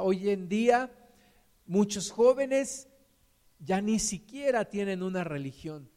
[0.00, 0.90] Hoy en día
[1.66, 2.88] muchos jóvenes
[3.58, 5.88] ya ni siquiera tienen una religión.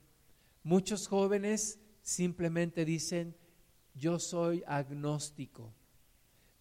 [0.63, 3.35] Muchos jóvenes simplemente dicen,
[3.95, 5.73] yo soy agnóstico.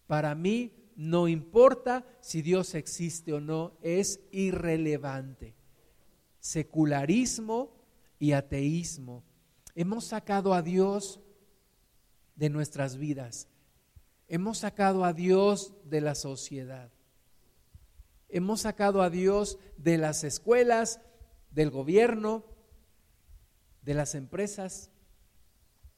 [0.07, 5.55] Para mí no importa si Dios existe o no, es irrelevante.
[6.43, 7.73] Secularismo
[8.19, 9.23] y ateísmo.
[9.75, 11.21] Hemos sacado a Dios
[12.35, 13.47] de nuestras vidas.
[14.27, 16.91] Hemos sacado a Dios de la sociedad.
[18.27, 20.99] Hemos sacado a Dios de las escuelas,
[21.51, 22.43] del gobierno,
[23.81, 24.91] de las empresas,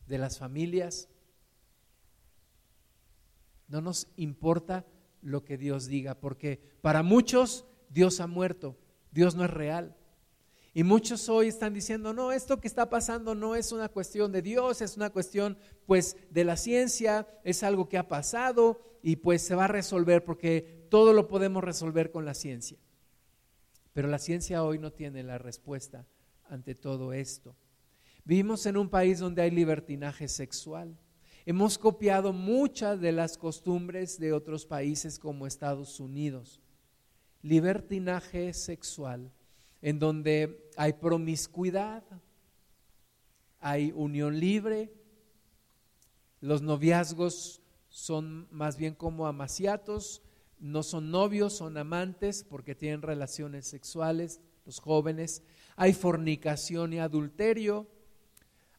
[0.06, 1.10] de las familias.
[3.68, 4.86] No nos importa
[5.24, 8.78] lo que Dios diga, porque para muchos Dios ha muerto,
[9.12, 9.98] Dios no es real.
[10.78, 14.42] Y muchos hoy están diciendo, no, esto que está pasando no es una cuestión de
[14.42, 19.42] Dios, es una cuestión pues de la ciencia, es algo que ha pasado y pues
[19.42, 22.78] se va a resolver porque todo lo podemos resolver con la ciencia.
[23.94, 26.06] Pero la ciencia hoy no tiene la respuesta
[26.50, 27.56] ante todo esto.
[28.26, 30.98] Vivimos en un país donde hay libertinaje sexual.
[31.46, 36.60] Hemos copiado muchas de las costumbres de otros países como Estados Unidos.
[37.44, 39.32] Libertinaje sexual,
[39.82, 42.04] en donde hay promiscuidad,
[43.60, 44.94] hay unión libre,
[46.42, 50.22] los noviazgos son más bien como amaciatos,
[50.60, 55.44] no son novios, son amantes porque tienen relaciones sexuales, los jóvenes.
[55.76, 57.88] Hay fornicación y adulterio,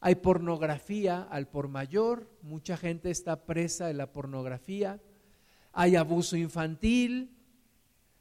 [0.00, 5.00] hay pornografía al por mayor, mucha gente está presa de la pornografía.
[5.72, 7.35] Hay abuso infantil,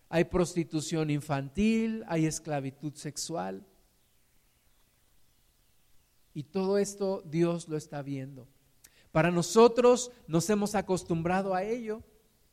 [0.10, 3.66] hay prostitución infantil, hay esclavitud sexual.
[6.34, 8.48] Y todo esto Dios lo está viendo.
[9.12, 12.04] Para nosotros nos hemos acostumbrado a ello,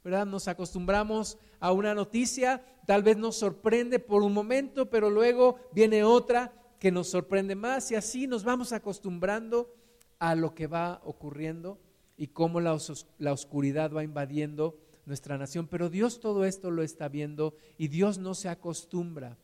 [0.05, 0.27] ¿verdad?
[0.27, 6.05] Nos acostumbramos a una noticia, tal vez nos sorprende por un momento, pero luego viene
[6.05, 9.75] otra que nos sorprende más y así nos vamos acostumbrando
[10.19, 11.81] a lo que va ocurriendo
[12.17, 12.79] y cómo la,
[13.19, 15.67] la oscuridad va invadiendo nuestra nación.
[15.69, 19.38] Pero Dios todo esto lo está viendo y Dios no se acostumbra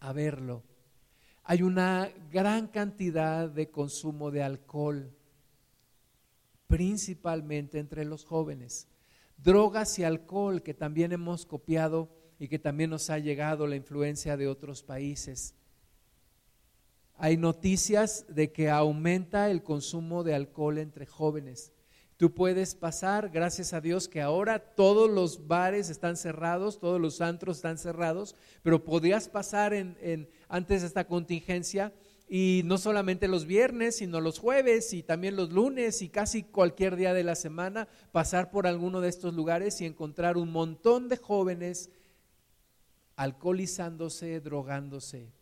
[0.00, 0.62] a verlo.
[1.44, 5.12] Hay una gran cantidad de consumo de alcohol,
[6.68, 8.88] principalmente entre los jóvenes.
[9.36, 12.08] Drogas y alcohol que también hemos copiado
[12.38, 15.54] y que también nos ha llegado la influencia de otros países.
[17.16, 21.72] Hay noticias de que aumenta el consumo de alcohol entre jóvenes.
[22.22, 27.20] Tú puedes pasar, gracias a Dios, que ahora todos los bares están cerrados, todos los
[27.20, 31.92] antros están cerrados, pero podías pasar en, antes de esta contingencia
[32.28, 36.94] y no solamente los viernes, sino los jueves y también los lunes y casi cualquier
[36.94, 41.16] día de la semana, pasar por alguno de estos lugares y encontrar un montón de
[41.16, 41.90] jóvenes
[43.16, 45.32] alcoholizándose, drogándose.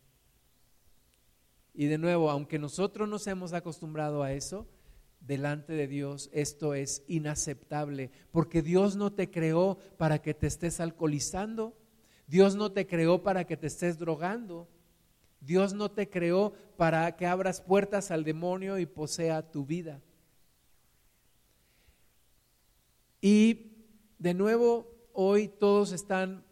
[1.75, 4.65] Y de nuevo, aunque nosotros nos hemos acostumbrado a eso,
[5.21, 10.79] delante de Dios esto es inaceptable, porque Dios no te creó para que te estés
[10.79, 11.77] alcoholizando,
[12.27, 14.67] Dios no te creó para que te estés drogando,
[15.39, 20.01] Dios no te creó para que abras puertas al demonio y posea tu vida.
[23.21, 23.71] Y
[24.19, 26.43] de nuevo, hoy todos están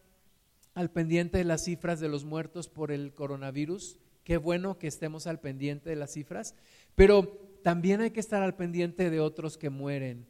[0.73, 5.25] al pendiente de las cifras de los muertos por el coronavirus Qué bueno que estemos
[5.25, 6.53] al pendiente de las cifras,
[6.93, 10.27] pero también hay que estar al pendiente de otros que mueren.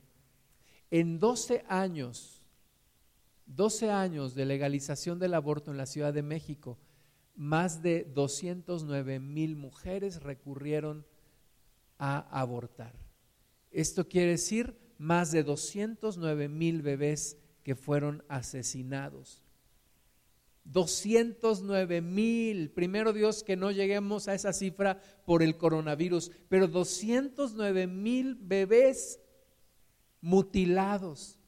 [0.92, 2.44] En 12 años,
[3.46, 6.78] 12 años de legalización del aborto en la Ciudad de México,
[7.36, 11.06] más de 209 mil mujeres recurrieron
[11.98, 12.94] a abortar.
[13.72, 19.42] Esto quiere decir más de 209 mil bebés que fueron asesinados.
[20.72, 22.72] 209 mil.
[22.72, 29.20] Primero Dios que no lleguemos a esa cifra por el coronavirus, pero 209 mil bebés
[30.22, 31.40] mutilados,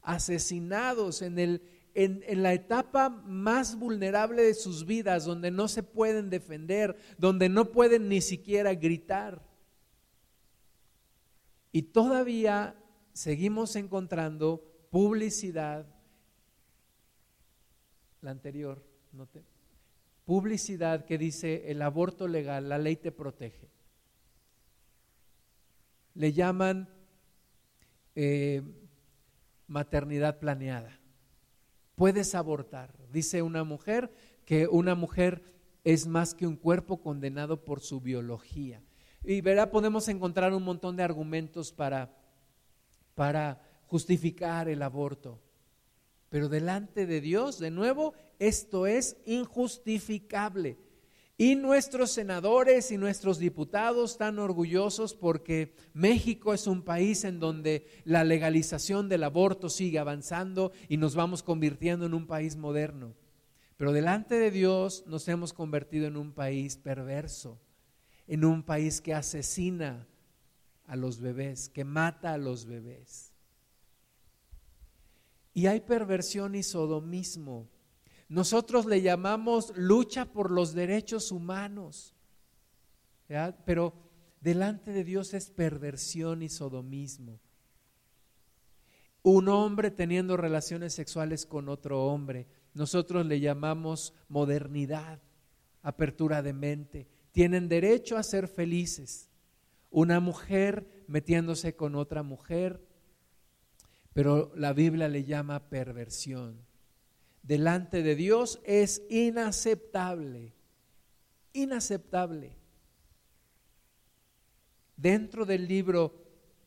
[0.00, 1.62] asesinados en el,
[1.94, 7.48] en, en, la etapa más vulnerable de sus vidas, donde no se pueden defender, donde
[7.48, 9.42] no pueden ni siquiera gritar.
[11.72, 12.76] Y todavía
[13.12, 15.91] seguimos encontrando publicidad,
[18.22, 18.82] la anterior,
[20.24, 23.68] publicidad que dice el aborto legal, la ley te protege.
[26.14, 26.88] Le llaman
[28.14, 28.62] eh,
[29.66, 30.98] maternidad planeada.
[31.96, 32.94] Puedes abortar.
[33.10, 34.12] Dice una mujer
[34.44, 35.42] que una mujer
[35.84, 38.82] es más que un cuerpo condenado por su biología.
[39.24, 42.14] Y verá, podemos encontrar un montón de argumentos para,
[43.14, 45.40] para justificar el aborto.
[46.32, 50.78] Pero delante de Dios, de nuevo, esto es injustificable.
[51.36, 57.86] Y nuestros senadores y nuestros diputados están orgullosos porque México es un país en donde
[58.04, 63.14] la legalización del aborto sigue avanzando y nos vamos convirtiendo en un país moderno.
[63.76, 67.60] Pero delante de Dios nos hemos convertido en un país perverso,
[68.26, 70.08] en un país que asesina
[70.86, 73.31] a los bebés, que mata a los bebés.
[75.54, 77.68] Y hay perversión y sodomismo
[78.32, 82.14] nosotros le llamamos lucha por los derechos humanos,
[83.66, 83.92] pero
[84.40, 87.40] delante de Dios es perversión y sodomismo.
[89.22, 95.20] Un hombre teniendo relaciones sexuales con otro hombre, nosotros le llamamos modernidad,
[95.82, 97.08] apertura de mente.
[97.32, 99.28] Tienen derecho a ser felices.
[99.90, 102.82] Una mujer metiéndose con otra mujer,
[104.12, 106.72] pero la Biblia le llama perversión
[107.42, 110.54] delante de Dios es inaceptable,
[111.52, 112.56] inaceptable.
[114.96, 116.14] Dentro del libro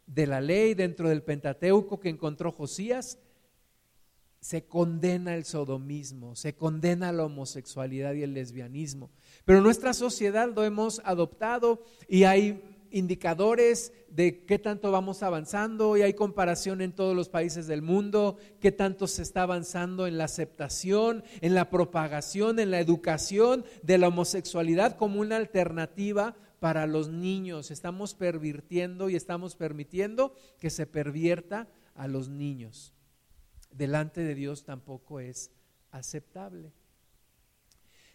[0.05, 3.17] de la ley, dentro del Pentateuco que encontró Josías,
[4.41, 9.09] se condena el sodomismo, se condena la homosexualidad y el lesbianismo.
[9.43, 12.61] Pero nuestra sociedad lo hemos adoptado y hay
[12.91, 18.37] indicadores de qué tanto vamos avanzando y hay comparación en todos los países del mundo,
[18.59, 23.97] qué tanto se está avanzando en la aceptación, en la propagación, en la educación de
[23.97, 27.71] la homosexualidad como una alternativa para los niños.
[27.71, 32.93] Estamos pervirtiendo y estamos permitiendo que se pervierta a los niños.
[33.71, 35.51] Delante de Dios tampoco es
[35.91, 36.73] aceptable.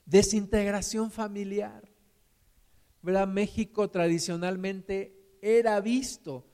[0.07, 1.90] Desintegración familiar.
[3.03, 6.45] México tradicionalmente era visto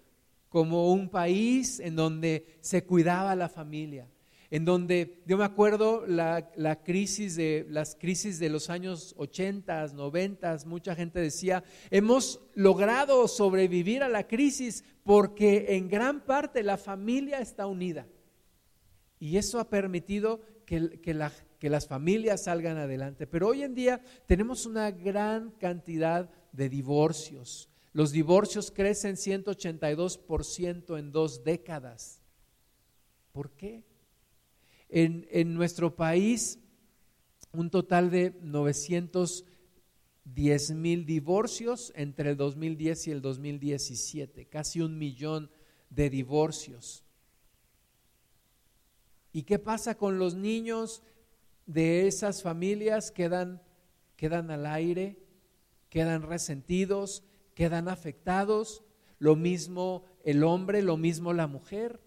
[0.48, 4.08] como un país en donde se cuidaba la familia,
[4.50, 6.50] en donde yo me acuerdo la,
[6.84, 14.02] crisis de las crisis de los años 80, 90, mucha gente decía, hemos logrado sobrevivir
[14.02, 18.06] a la crisis porque en gran parte la familia está unida.
[19.18, 21.32] Y eso ha permitido que, que, la,
[21.66, 23.26] que las familias salgan adelante.
[23.26, 27.68] Pero hoy en día tenemos una gran cantidad de divorcios.
[27.92, 32.22] Los divorcios crecen 182% en dos décadas.
[33.32, 33.82] ¿Por qué?
[34.88, 36.60] En, en, nuestro país,
[37.50, 45.50] un total de 910 mil divorcios entre el 2010 y el 2017, casi un millón
[45.90, 47.02] de divorcios.
[49.32, 51.02] ¿Y qué pasa con los niños
[51.66, 53.10] de esas familias?
[53.10, 53.60] Quedan,
[54.16, 55.18] quedan al aire,
[55.90, 57.22] quedan resentidos,
[57.54, 58.82] quedan afectados.
[59.18, 62.00] Lo mismo el hombre, lo mismo la mujer.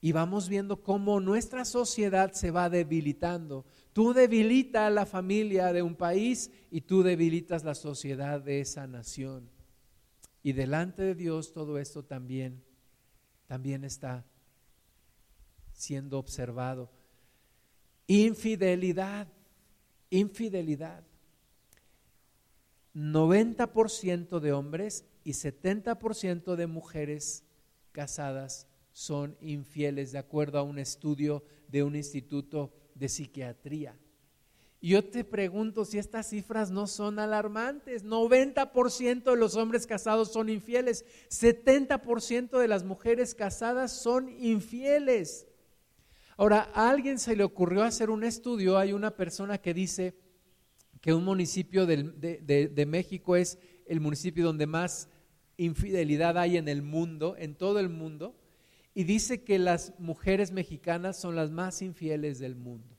[0.00, 3.66] Y vamos viendo cómo nuestra sociedad se va debilitando.
[3.92, 9.50] Tú debilitas la familia de un país y tú debilitas la sociedad de esa nación.
[10.42, 12.62] Y delante de Dios todo esto también,
[13.46, 14.24] también está
[15.72, 16.90] siendo observado.
[18.10, 19.28] Infidelidad,
[20.10, 21.04] infidelidad.
[22.92, 27.44] 90% de hombres y 70% de mujeres
[27.92, 33.96] casadas son infieles, de acuerdo a un estudio de un instituto de psiquiatría.
[34.82, 38.04] Yo te pregunto si estas cifras no son alarmantes.
[38.04, 45.46] 90% de los hombres casados son infieles, 70% de las mujeres casadas son infieles.
[46.40, 50.14] Ahora, a alguien se le ocurrió hacer un estudio, hay una persona que dice
[51.02, 55.10] que un municipio de, México es el municipio donde más
[55.58, 58.34] infidelidad hay en el mundo, en todo el mundo,
[58.94, 62.96] y dice que las mujeres mexicanas son las más infieles del mundo.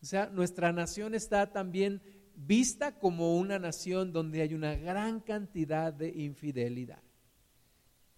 [0.00, 2.00] O sea, nuestra nación está también
[2.34, 7.02] vista como una nación donde hay una gran cantidad de infidelidad.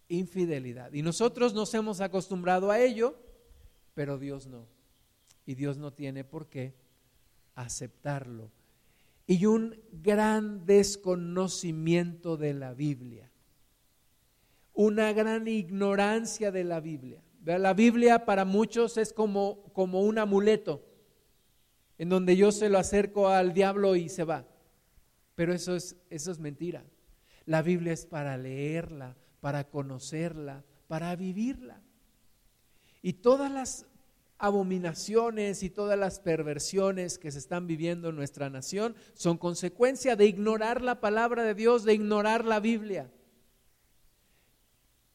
[0.06, 0.92] Infidelidad.
[0.92, 3.25] Y nosotros nos hemos acostumbrado a ello
[3.96, 4.68] pero Dios no.
[5.46, 6.74] y Dios no tiene por qué
[7.54, 8.50] aceptarlo.
[9.26, 13.32] Y un gran desconocimiento de la Biblia,
[14.74, 17.22] una gran ignorancia de la Biblia.
[17.42, 20.84] La Biblia para muchos es como, como un amuleto,
[21.96, 24.46] en donde yo se lo acerco al diablo y se va.
[25.34, 26.84] Pero eso es, eso es mentira.
[27.46, 31.80] La Biblia es para leerla, para conocerla, para vivirla.
[33.06, 33.86] Y todas las
[34.36, 40.26] abominaciones y todas las perversiones que se están viviendo en nuestra nación son consecuencia de
[40.26, 43.08] ignorar la palabra de Dios, de ignorar la Biblia,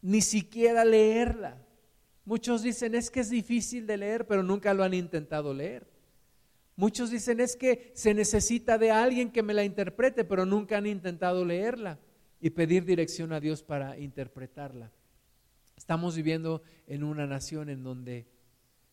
[0.01, 1.67] ni siquiera leerla.
[2.23, 5.85] Muchos dicen es que es difícil de leer, pero nunca lo han intentado leer.
[6.77, 10.87] Muchos dicen es que se necesita de alguien que me la interprete, pero nunca han
[10.87, 11.99] intentado leerla
[12.39, 14.93] y pedir dirección a Dios para interpretarla.
[15.91, 18.25] Estamos viviendo en una nación en donde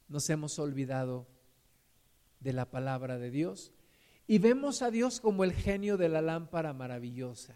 [0.09, 1.29] nos hemos olvidado
[2.41, 3.71] de la palabra de Dios
[4.27, 7.55] y vemos a Dios como el genio de la lámpara maravillosa,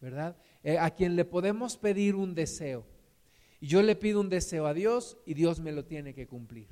[0.00, 0.36] ¿verdad?
[0.62, 2.86] Eh, a quien le podemos pedir un deseo.
[3.58, 6.68] Y yo le pido un deseo a Dios y Dios me lo tiene que cumplir.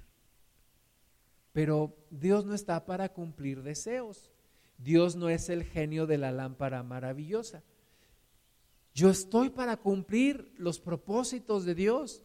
[1.52, 4.30] Pero Dios no está para cumplir deseos.
[4.78, 7.64] Dios no es el genio de la lámpara maravillosa.
[8.96, 12.22] Yo estoy para cumplir los propósitos de Dios.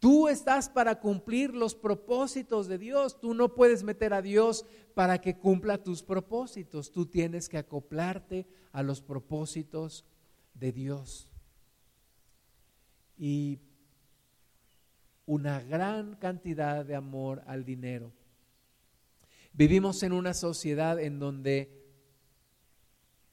[0.00, 3.20] Tú estás para cumplir los propósitos de Dios.
[3.20, 6.90] Tú no puedes meter a Dios para que cumpla tus propósitos.
[6.90, 10.04] Tú tienes que acoplarte a los propósitos
[10.54, 11.30] de Dios.
[13.16, 13.60] Y
[15.24, 18.10] una gran cantidad de amor al dinero.
[19.52, 21.70] Vivimos en una sociedad en donde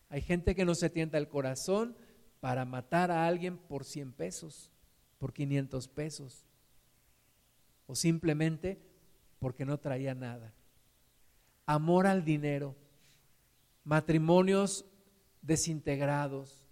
[0.09, 1.97] hay gente que no se tienta el corazón
[2.39, 4.71] para matar a alguien por 100 pesos,
[5.17, 6.47] por 500 pesos
[7.87, 8.79] o simplemente
[9.39, 10.53] porque no traía nada.
[11.65, 12.75] Amor al dinero,
[13.83, 14.85] matrimonios
[15.41, 16.65] desintegrados.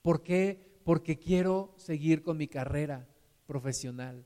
[0.00, 0.80] ¿Por qué?
[0.84, 3.08] Porque quiero seguir con mi carrera
[3.46, 4.24] profesional.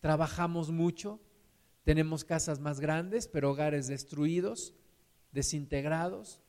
[0.00, 1.20] Trabajamos mucho,
[1.84, 4.74] tenemos casas más grandes, pero hogares destruidos,
[5.32, 6.41] desintegrados.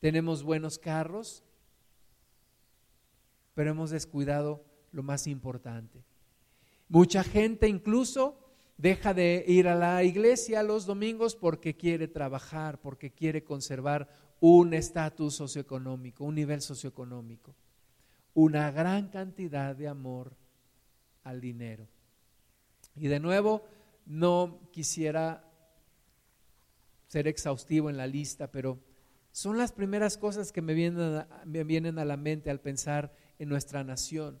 [0.00, 1.44] Tenemos buenos carros,
[3.54, 6.02] pero hemos descuidado lo más importante.
[6.88, 8.38] Mucha gente incluso
[8.76, 14.08] deja de ir a la iglesia los domingos porque quiere trabajar, porque quiere conservar
[14.40, 17.54] un estatus socioeconómico, un nivel socioeconómico.
[18.32, 20.34] Una gran cantidad de amor
[21.24, 21.86] al dinero.
[22.96, 23.64] Y de nuevo,
[24.06, 25.44] no quisiera
[27.06, 28.78] ser exhaustivo en la lista, pero
[29.32, 33.48] son las primeras cosas que me vienen me vienen a la mente al pensar en
[33.48, 34.40] nuestra nación.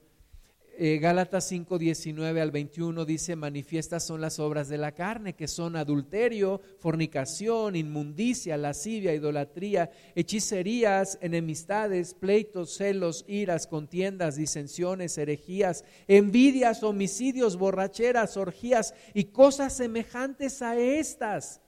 [0.82, 5.46] Eh, Gálatas 5, 19 al 21 dice, manifiestas son las obras de la carne, que
[5.46, 16.82] son adulterio, fornicación, inmundicia, lascivia, idolatría, hechicerías, enemistades, pleitos, celos, iras, contiendas, disensiones, herejías, envidias,
[16.82, 21.59] homicidios, borracheras, orgías y cosas semejantes a estas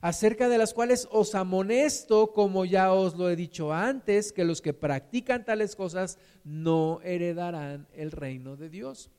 [0.00, 4.62] acerca de las cuales os amonesto, como ya os lo he dicho antes, que los
[4.62, 9.10] que practican tales cosas no heredarán el reino de Dios.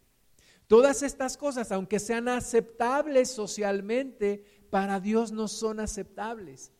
[0.67, 6.71] Todas estas cosas, aunque sean aceptables socialmente, para Dios no son aceptables.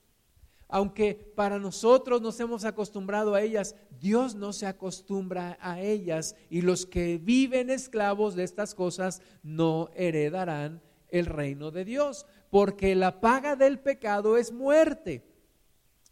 [0.67, 6.61] Aunque para nosotros nos hemos acostumbrado a ellas, Dios no se acostumbra a ellas y
[6.61, 10.81] los que viven esclavos de estas cosas no heredarán
[11.11, 15.23] el reino de Dios porque la paga del pecado es muerte.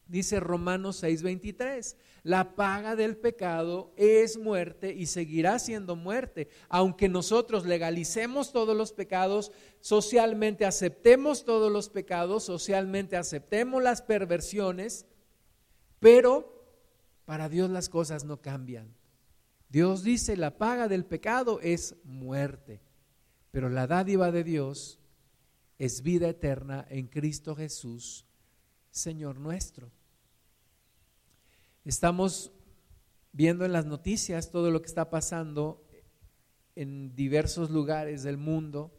[0.08, 6.48] Dice Romanos 6:23, la paga del pecado es muerte y seguirá siendo muerte.
[6.68, 15.06] Aunque nosotros legalicemos todos los pecados, socialmente aceptemos todos los pecados, socialmente aceptemos las perversiones,
[16.00, 16.66] pero
[17.26, 18.96] para Dios las cosas no cambian.
[19.70, 22.82] Dios dice, la paga del pecado es muerte,
[23.52, 25.00] pero la dádiva de Dios
[25.78, 28.26] es vida eterna en Cristo Jesús,
[28.92, 29.92] Señor nuestro.
[31.86, 32.52] Estamos
[33.32, 35.84] viendo en las noticias todo lo que está pasando
[36.76, 38.94] en diversos lugares del mundo.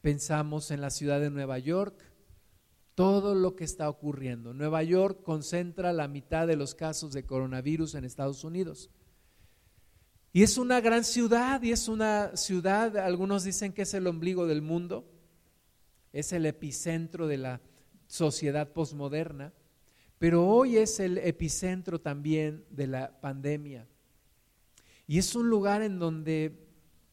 [0.00, 2.02] Pensamos en la ciudad de Nueva York,
[2.94, 4.54] todo lo que está ocurriendo.
[4.54, 8.90] Nueva York concentra la mitad de los casos de coronavirus en Estados Unidos.
[10.32, 14.46] Y es una gran ciudad y es una ciudad, algunos dicen que es el ombligo
[14.46, 15.04] del mundo
[16.12, 17.60] es el epicentro de la
[18.06, 19.52] sociedad posmoderna,
[20.18, 23.86] pero hoy es el epicentro también de la pandemia.
[25.06, 26.66] Y es un lugar en donde,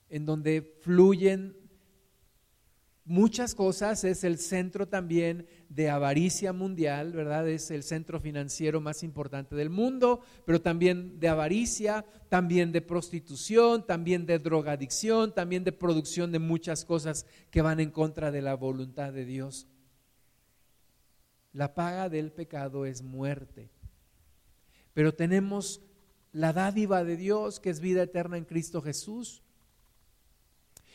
[0.10, 1.56] en donde fluyen
[3.08, 7.48] muchas cosas, es el centro también de avaricia mundial, ¿verdad?
[7.48, 13.88] Es el centro financiero más importante del mundo, pero también de avaricia, también de prostitución,
[13.88, 18.56] también de drogadicción, también de producción de muchas cosas que van en contra de la
[18.56, 19.68] voluntad de Dios.
[21.54, 23.70] La paga del pecado es muerte,
[24.94, 25.82] pero tenemos
[26.34, 29.44] la dádiva de Dios que es vida eterna en Cristo Jesús.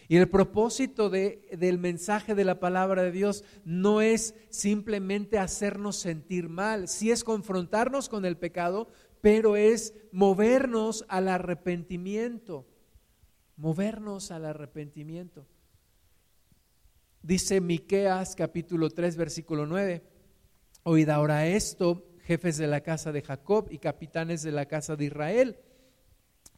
[0.08, 6.48] Y el propósito del mensaje de la palabra de Dios no es simplemente hacernos sentir
[6.48, 8.88] mal, sí es confrontarnos con el pecado,
[9.20, 12.66] pero es movernos al arrepentimiento,
[13.56, 15.46] movernos al arrepentimiento.
[17.22, 20.02] Dice Miqueas capítulo 3 versículo 9,
[20.82, 25.04] oíd ahora esto, jefes de la casa de Jacob y capitanes de la casa de
[25.04, 25.56] Israel,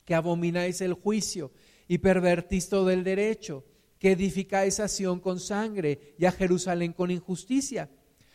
[0.07, 1.53] que abomináis el juicio
[1.89, 3.65] y pervertís todo el derecho,
[3.99, 7.91] que edificáis a Sión con sangre y a Jerusalén con injusticia.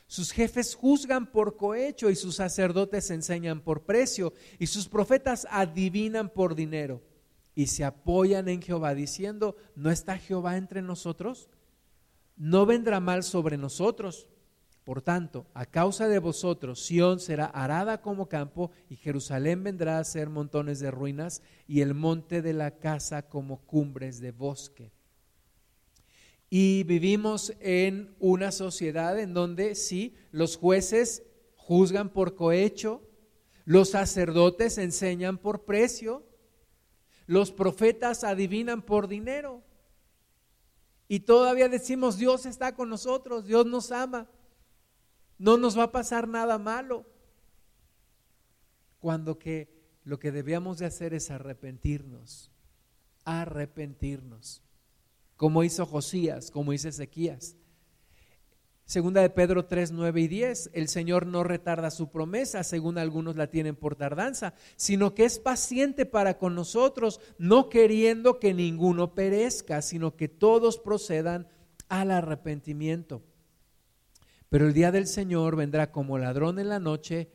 [0.08, 6.30] Sus jefes juzgan por cohecho y sus sacerdotes enseñan por precio y sus profetas adivinan
[6.30, 7.04] por dinero
[7.54, 11.50] y se apoyan en Jehová diciendo, ¿no está Jehová entre nosotros?
[12.38, 14.30] No vendrá mal sobre nosotros.
[14.84, 20.04] Por tanto, a causa de vosotros, Sión será arada como campo y Jerusalén vendrá a
[20.04, 24.92] ser montones de ruinas y el monte de la casa como cumbres de bosque.
[26.50, 31.24] Y vivimos en una sociedad en donde sí, los jueces
[31.56, 33.04] juzgan por cohecho,
[33.66, 36.26] los sacerdotes enseñan por precio,
[37.28, 39.62] los profetas adivinan por dinero.
[41.08, 44.28] Y todavía decimos, Dios está con nosotros, Dios nos ama
[45.40, 47.06] no nos va a pasar nada malo.
[49.00, 49.74] Cuando que
[50.04, 52.52] lo que debíamos de hacer es arrepentirnos,
[53.24, 54.62] arrepentirnos,
[55.38, 57.56] como hizo Josías, como hizo Ezequías.
[58.84, 63.36] Segunda de Pedro 3, 9 y 10, el Señor no retarda su promesa, según algunos
[63.36, 69.14] la tienen por tardanza, sino que es paciente para con nosotros, no queriendo que ninguno
[69.14, 71.48] perezca, sino que todos procedan
[71.88, 73.22] al arrepentimiento.
[74.50, 77.30] Pero el día del Señor vendrá como ladrón en la noche,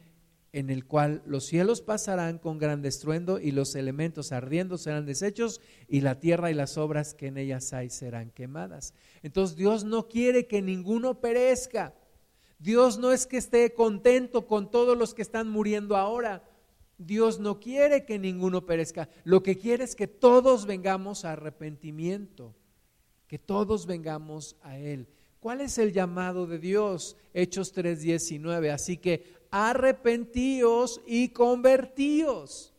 [0.52, 5.60] en el cual los cielos pasarán con gran estruendo y los elementos ardiendo serán deshechos
[5.88, 8.94] y la tierra y las obras que en ellas hay serán quemadas.
[9.22, 11.94] Entonces Dios no quiere que ninguno perezca.
[12.58, 16.44] Dios no es que esté contento con todos los que están muriendo ahora.
[16.98, 19.08] Dios no quiere que ninguno perezca.
[19.24, 22.54] Lo que quiere es que todos vengamos a arrepentimiento,
[23.26, 25.08] que todos vengamos a Él.
[25.44, 27.18] ¿Cuál es el llamado de Dios?
[27.34, 28.70] Hechos 3:19.
[28.70, 32.72] Así que arrepentíos y convertíos.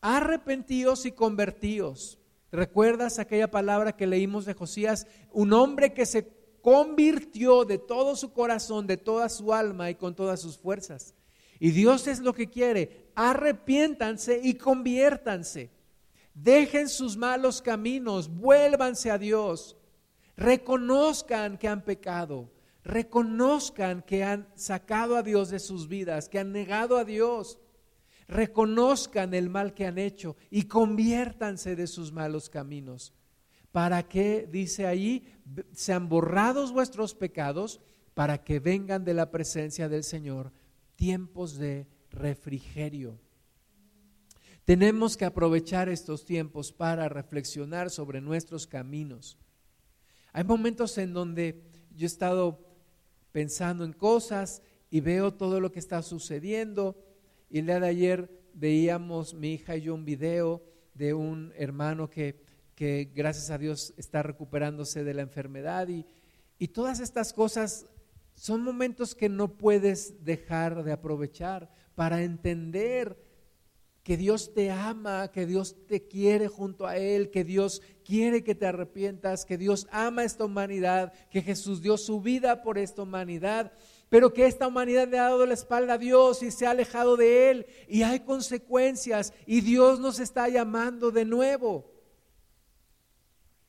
[0.00, 2.20] Arrepentíos y convertíos.
[2.52, 5.08] ¿Recuerdas aquella palabra que leímos de Josías?
[5.32, 6.28] Un hombre que se
[6.62, 11.12] convirtió de todo su corazón, de toda su alma y con todas sus fuerzas.
[11.58, 13.10] Y Dios es lo que quiere.
[13.16, 15.70] Arrepiéntanse y conviértanse.
[16.34, 19.76] Dejen sus malos caminos, vuélvanse a Dios
[20.36, 22.50] reconozcan que han pecado,
[22.82, 27.58] reconozcan que han sacado a Dios de sus vidas, que han negado a Dios,
[28.26, 33.12] reconozcan el mal que han hecho y conviértanse de sus malos caminos.
[33.70, 35.26] ¿Para que, dice ahí,
[35.72, 37.80] sean borrados vuestros pecados?
[38.14, 40.52] Para que vengan de la presencia del Señor
[40.94, 43.18] tiempos de refrigerio.
[44.64, 49.36] Tenemos que aprovechar estos tiempos para reflexionar sobre nuestros caminos
[50.34, 51.62] hay momentos en donde
[51.94, 52.58] yo he estado
[53.30, 57.00] pensando en cosas y veo todo lo que está sucediendo.
[57.48, 60.60] Y el día de ayer veíamos mi hija y yo un video
[60.92, 62.42] de un hermano que,
[63.14, 66.04] gracias a Dios está recuperándose de la enfermedad y,
[66.58, 67.86] y todas estas cosas
[68.34, 73.16] son momentos que no puedes dejar de aprovechar para entender
[74.04, 78.54] que Dios te ama, que Dios te quiere junto a Él, que Dios quiere que
[78.54, 83.72] te arrepientas, que Dios ama esta humanidad, que Jesús dio su vida por esta humanidad,
[84.10, 87.16] pero que esta humanidad le ha dado la espalda a Dios y se ha alejado
[87.16, 91.90] de Él y hay consecuencias y Dios nos está llamando de nuevo.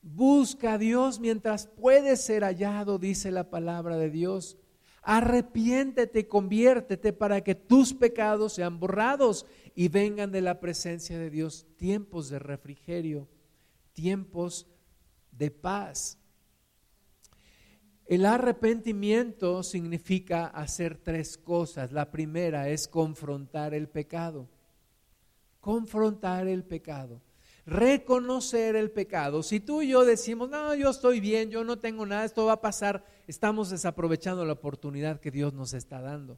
[0.01, 4.57] Busca a Dios mientras puede ser hallado, dice la palabra de Dios.
[5.07, 9.45] Arrepiéntete, conviértete para que tus pecados sean borrados
[9.75, 13.27] y vengan de la presencia de Dios tiempos de refrigerio,
[13.91, 14.67] tiempos
[15.31, 16.17] de paz.
[18.05, 21.91] El arrepentimiento significa hacer tres cosas.
[21.91, 24.47] La primera es confrontar el pecado.
[25.59, 27.21] Confrontar el pecado.
[27.65, 29.41] reconocer el pecado.
[29.41, 32.53] Si tú y yo decimos, no, yo estoy bien, yo no tengo nada, esto va
[32.53, 36.37] a pasar, estamos desaprovechando la oportunidad que Dios nos está dando.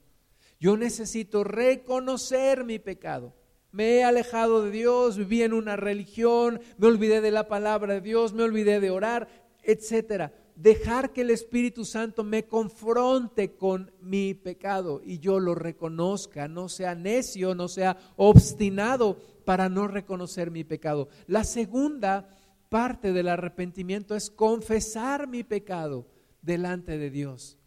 [0.59, 3.33] Yo necesito reconocer mi pecado.
[3.71, 8.01] Me he alejado de Dios, viví en una religión, me olvidé de la palabra de
[8.01, 9.27] Dios, me olvidé de orar,
[9.61, 10.33] etcétera.
[10.55, 16.69] Dejar que el Espíritu Santo me confronte con mi pecado y yo lo reconozca, no
[16.69, 21.09] sea necio, no sea obstinado para no reconocer mi pecado.
[21.27, 22.35] La segunda
[22.69, 26.07] parte del arrepentimiento es confesar mi pecado
[26.41, 27.57] delante de Dios.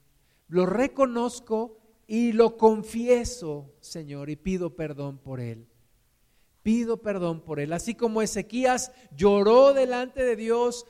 [0.48, 1.79] Lo reconozco
[2.12, 5.68] y lo confieso, Señor, y pido perdón por él.
[6.60, 7.72] Pido perdón por él.
[7.72, 10.86] Así como Ezequías lloró delante de Dios,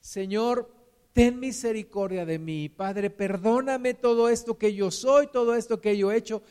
[0.00, 0.74] Señor,
[1.12, 2.68] ten misericordia de mí.
[2.68, 6.42] Padre, perdóname todo esto que yo soy, todo esto que yo he hecho.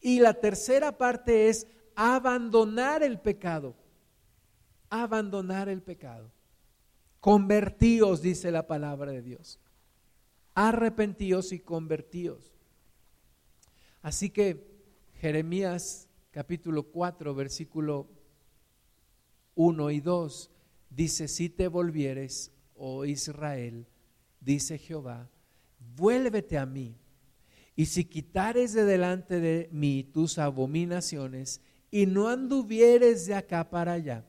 [0.00, 3.76] Y la tercera parte es abandonar el pecado.
[4.90, 6.32] Abandonar el pecado.
[7.20, 9.60] Convertíos, dice la palabra de Dios.
[10.52, 12.51] Arrepentíos y convertíos.
[14.02, 14.66] Así que
[15.20, 18.08] Jeremías capítulo 4, versículo
[19.54, 20.50] 1 y 2
[20.90, 23.86] dice, si te volvieres, oh Israel,
[24.40, 25.30] dice Jehová,
[25.96, 26.96] vuélvete a mí,
[27.76, 33.92] y si quitares de delante de mí tus abominaciones, y no anduvieres de acá para
[33.92, 34.26] allá,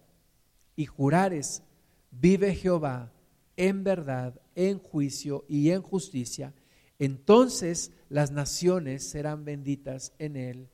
[0.75, 1.63] y jurares,
[2.11, 3.11] vive Jehová
[3.57, 6.53] en verdad, en juicio y en justicia,
[6.99, 10.69] entonces las naciones serán benditas en Él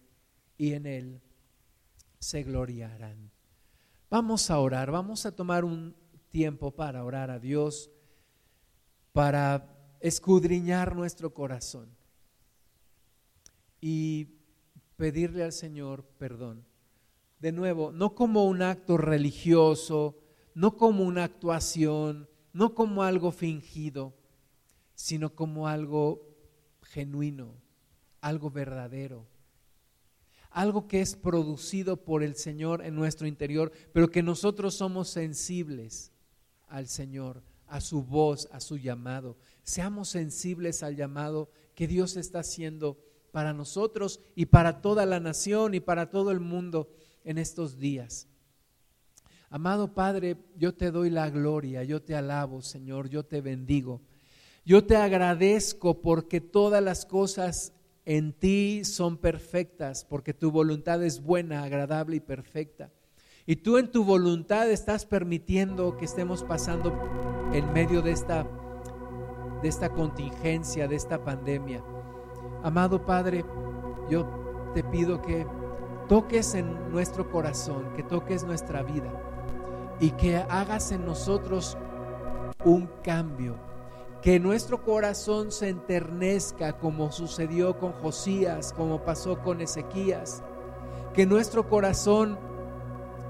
[0.57, 1.21] y en Él
[2.19, 3.31] se gloriarán.
[4.09, 5.95] Vamos a orar, vamos a tomar un
[6.31, 7.91] tiempo para orar a Dios,
[9.13, 11.95] para escudriñar nuestro corazón
[13.79, 14.41] y
[14.97, 16.65] pedirle al Señor perdón.
[17.39, 20.19] De nuevo, no como un acto religioso,
[20.55, 24.13] no como una actuación, no como algo fingido,
[24.93, 26.28] sino como algo
[26.89, 27.53] genuino,
[28.21, 29.25] algo verdadero,
[30.51, 36.11] algo que es producido por el Señor en nuestro interior, pero que nosotros somos sensibles
[36.67, 39.37] al Señor, a su voz, a su llamado.
[39.63, 42.97] Seamos sensibles al llamado que Dios está haciendo
[43.31, 46.89] para nosotros y para toda la nación y para todo el mundo
[47.23, 48.27] en estos días.
[49.51, 54.01] Amado Padre, yo te doy la gloria, yo te alabo, Señor, yo te bendigo.
[54.65, 57.73] Yo te agradezco porque todas las cosas
[58.05, 62.89] en ti son perfectas, porque tu voluntad es buena, agradable y perfecta.
[63.45, 66.93] Y tú en tu voluntad estás permitiendo que estemos pasando
[67.53, 68.45] en medio de esta,
[69.61, 71.83] de esta contingencia, de esta pandemia.
[72.63, 73.45] Amado Padre,
[74.09, 75.47] yo te pido que
[76.07, 79.11] toques en nuestro corazón, que toques nuestra vida
[79.99, 81.77] y que hagas en nosotros
[82.65, 83.68] un cambio
[84.21, 90.43] que nuestro corazón se enternezca como sucedió con Josías, como pasó con Ezequías,
[91.13, 92.37] que nuestro corazón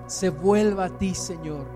[0.07, 1.67] se vuelva a ti, Señor.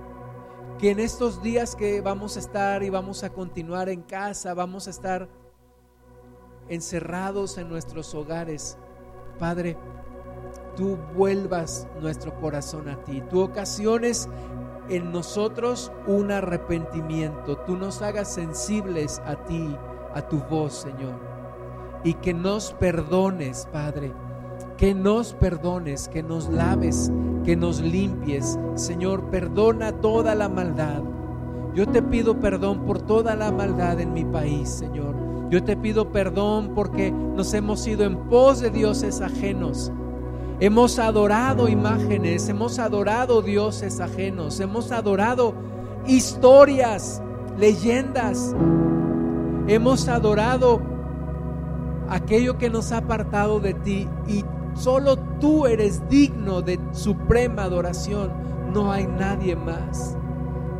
[0.79, 4.87] Que en estos días que vamos a estar y vamos a continuar en casa, vamos
[4.87, 5.29] a estar
[6.67, 8.77] encerrados en nuestros hogares,
[9.37, 9.77] Padre,
[10.75, 13.21] tú vuelvas nuestro corazón a ti.
[13.29, 14.27] Tú ocasiones
[14.89, 19.75] en nosotros un arrepentimiento, tú nos hagas sensibles a ti,
[20.13, 21.19] a tu voz, Señor.
[22.03, 24.13] Y que nos perdones, Padre,
[24.77, 27.11] que nos perdones, que nos laves,
[27.43, 28.59] que nos limpies.
[28.75, 31.01] Señor, perdona toda la maldad.
[31.73, 35.15] Yo te pido perdón por toda la maldad en mi país, Señor.
[35.49, 39.91] Yo te pido perdón porque nos hemos ido en pos de dioses ajenos
[40.63, 45.53] Hemos adorado imágenes, hemos adorado dioses ajenos, hemos adorado
[46.07, 47.21] historias,
[47.57, 48.55] leyendas.
[49.67, 50.79] Hemos adorado
[52.07, 58.31] aquello que nos ha apartado de ti y solo tú eres digno de suprema adoración.
[58.73, 60.15] No hay nadie más.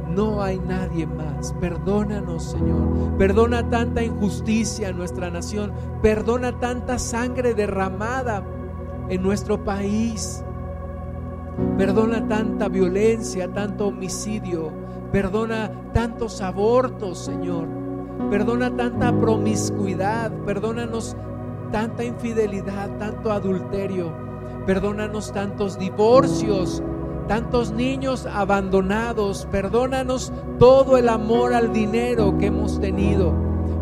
[0.08, 1.52] No hay nadie más.
[1.60, 3.18] Perdónanos, Señor.
[3.18, 5.74] Perdona tanta injusticia en nuestra nación.
[6.02, 8.46] Perdona tanta sangre derramada
[9.10, 10.44] en nuestro país.
[11.78, 14.72] Perdona tanta violencia, tanto homicidio.
[15.12, 17.68] Perdona tantos abortos, Señor.
[18.30, 20.32] Perdona tanta promiscuidad.
[20.46, 21.16] Perdónanos
[21.72, 24.12] tanta infidelidad, tanto adulterio.
[24.66, 26.82] Perdónanos tantos divorcios,
[27.28, 29.48] tantos niños abandonados.
[29.52, 33.34] Perdónanos todo el amor al dinero que hemos tenido.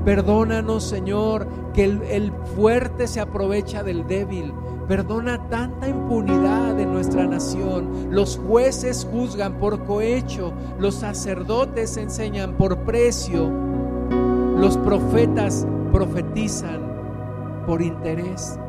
[0.06, 4.52] Perdónanos, Señor, que el, fuerte se aprovecha del débil.
[4.88, 8.10] Perdona tanta impunidad en nuestra nación.
[8.12, 13.50] Los jueces juzgan por cohecho, los sacerdotes enseñan por precio,
[14.58, 16.82] los profetas profetizan
[17.66, 18.60] por interés.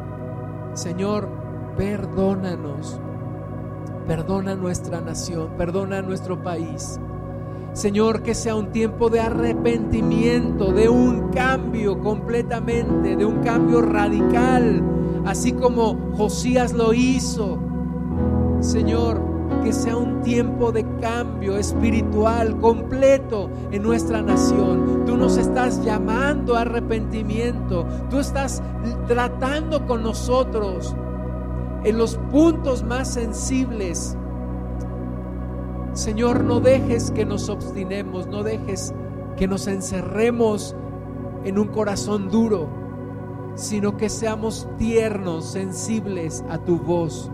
[0.75, 1.29] Señor,
[1.77, 3.01] perdónanos.
[4.07, 6.99] Perdona nuestra nación, perdona nuestro país.
[7.73, 14.83] Señor, que sea un tiempo de arrepentimiento, de un cambio completamente, de un cambio radical,
[15.25, 17.59] así como Josías lo hizo.
[18.61, 19.21] Señor,
[19.63, 25.05] que sea un tiempo de cambio espiritual completo en nuestra nación.
[25.07, 27.87] Tú nos estás llamando a arrepentimiento.
[28.11, 28.63] Tú estás
[29.07, 30.95] tratando con nosotros
[31.85, 34.17] en los puntos más sensibles.
[35.93, 38.95] Señor, no dejes que nos obstinemos, no dejes
[39.37, 40.75] que nos encerremos
[41.45, 42.69] en un corazón duro,
[43.55, 47.31] sino que seamos tiernos, sensibles a tu voz.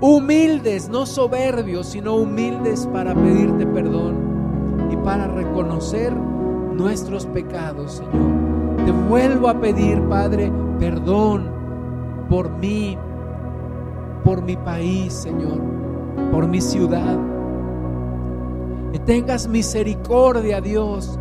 [0.00, 8.84] Humildes, no soberbios, sino humildes para pedirte perdón y para reconocer nuestros pecados, Señor.
[8.84, 11.50] Te vuelvo a pedir, Padre, perdón
[12.28, 12.98] por mí,
[14.22, 15.60] por mi país, Señor,
[16.30, 17.18] por mi ciudad.
[18.92, 21.18] Que tengas misericordia, Dios.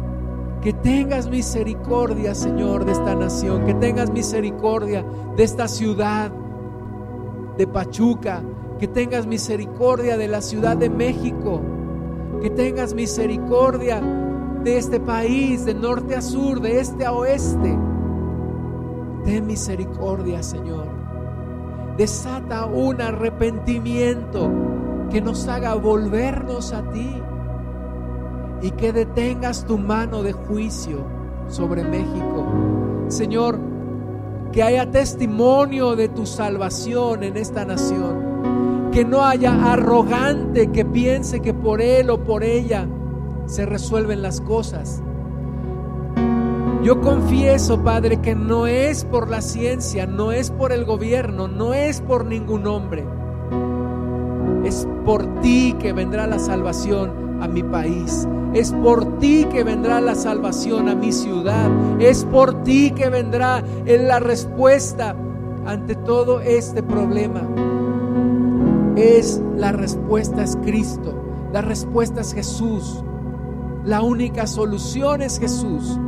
[0.62, 3.66] Que tengas misericordia, Señor, de esta nación.
[3.66, 6.32] Que tengas misericordia de esta ciudad
[7.58, 8.42] de Pachuca.
[8.80, 11.62] Que tengas misericordia de la Ciudad de México.
[12.42, 14.02] Que tengas misericordia
[14.64, 17.78] de este país, de norte a sur, de este a oeste.
[19.24, 21.06] Ten misericordia, Señor
[21.98, 24.52] desata un arrepentimiento
[25.10, 27.22] que nos haga volvernos a ti
[28.62, 31.04] y que detengas tu mano de juicio
[31.48, 32.46] sobre México.
[33.08, 33.60] Señor,
[34.52, 38.90] que haya testimonio de tu salvación en esta nación.
[38.92, 42.88] Que no haya arrogante que piense que por él o por ella
[43.46, 45.04] se resuelven las cosas.
[46.82, 51.74] Yo confieso, Padre, que no es por la ciencia, no es por el gobierno, no
[51.74, 53.04] es por ningún hombre.
[54.64, 58.28] Es por ti que vendrá la salvación a mi país.
[58.54, 61.70] Es por ti que vendrá la salvación a mi ciudad.
[62.00, 65.16] Es por ti que vendrá la respuesta
[65.66, 67.42] ante todo este problema.
[68.96, 71.14] Es la respuesta es Cristo.
[71.54, 73.04] La respuesta es Jesús.
[73.84, 76.00] La única solución es Jesús.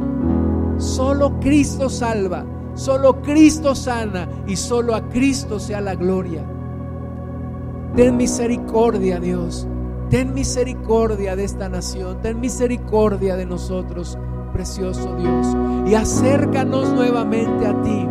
[0.78, 6.44] Solo Cristo salva, solo Cristo sana y solo a Cristo sea la gloria.
[7.96, 9.68] Ten misericordia, Dios.
[10.10, 12.22] Ten misericordia de esta nación.
[12.22, 14.18] Ten misericordia de nosotros,
[14.54, 15.48] precioso Dios.
[15.86, 18.08] Y acércanos nuevamente a ti.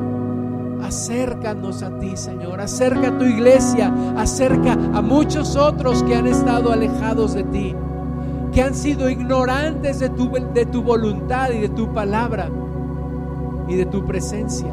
[0.82, 2.61] Acércanos a ti, Señor.
[2.61, 3.92] Acerca a tu iglesia.
[4.16, 7.74] Acerca a muchos otros que han estado alejados de ti
[8.57, 12.49] que han sido ignorantes de tu, de tu voluntad y de tu palabra
[13.68, 14.72] y de tu presencia.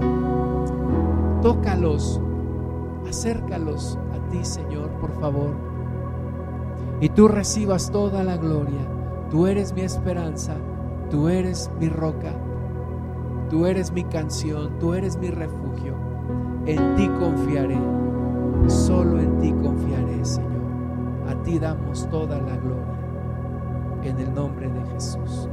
[1.42, 2.22] Tócalos,
[3.06, 5.73] acércalos a ti, Señor, por favor
[7.02, 8.88] y tú recibas toda la gloria.
[9.30, 10.56] Tú eres mi esperanza,
[11.10, 12.34] tú eres mi roca,
[13.50, 15.96] tú eres mi canción, tú eres mi refugio.
[16.66, 17.80] En ti confiaré,
[18.68, 20.52] solo en ti confiaré, Señor.
[21.28, 25.50] A ti damos toda la gloria, en el nombre de Jesús.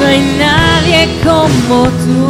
[0.00, 2.28] no hay nadie como tú.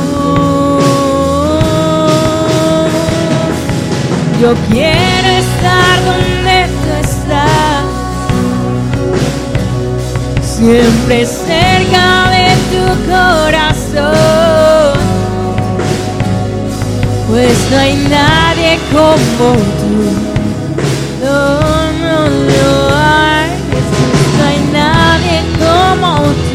[4.40, 7.84] Yo quiero estar donde tú estás,
[10.42, 12.06] siempre cerca
[12.36, 14.98] de tu corazón,
[17.28, 19.48] pues no hay nadie como
[19.80, 19.94] tú.
[21.22, 21.38] No,
[22.02, 22.80] no, no
[24.36, 26.49] no hay nadie como tú.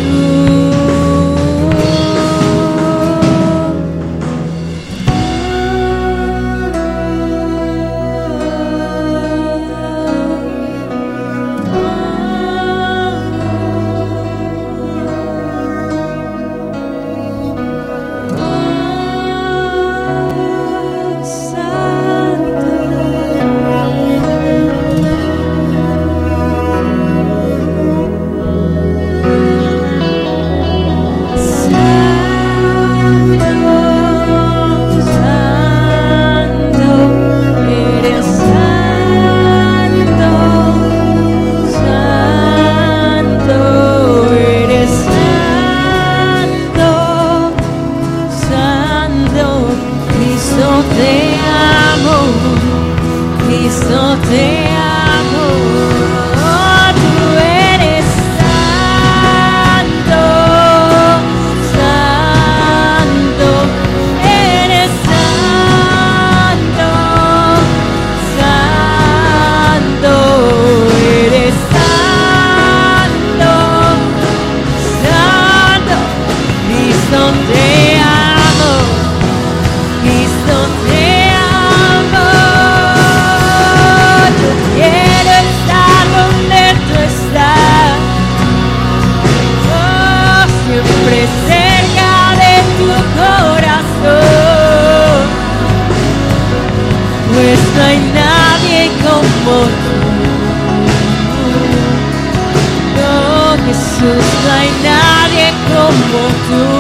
[106.16, 106.75] walked away.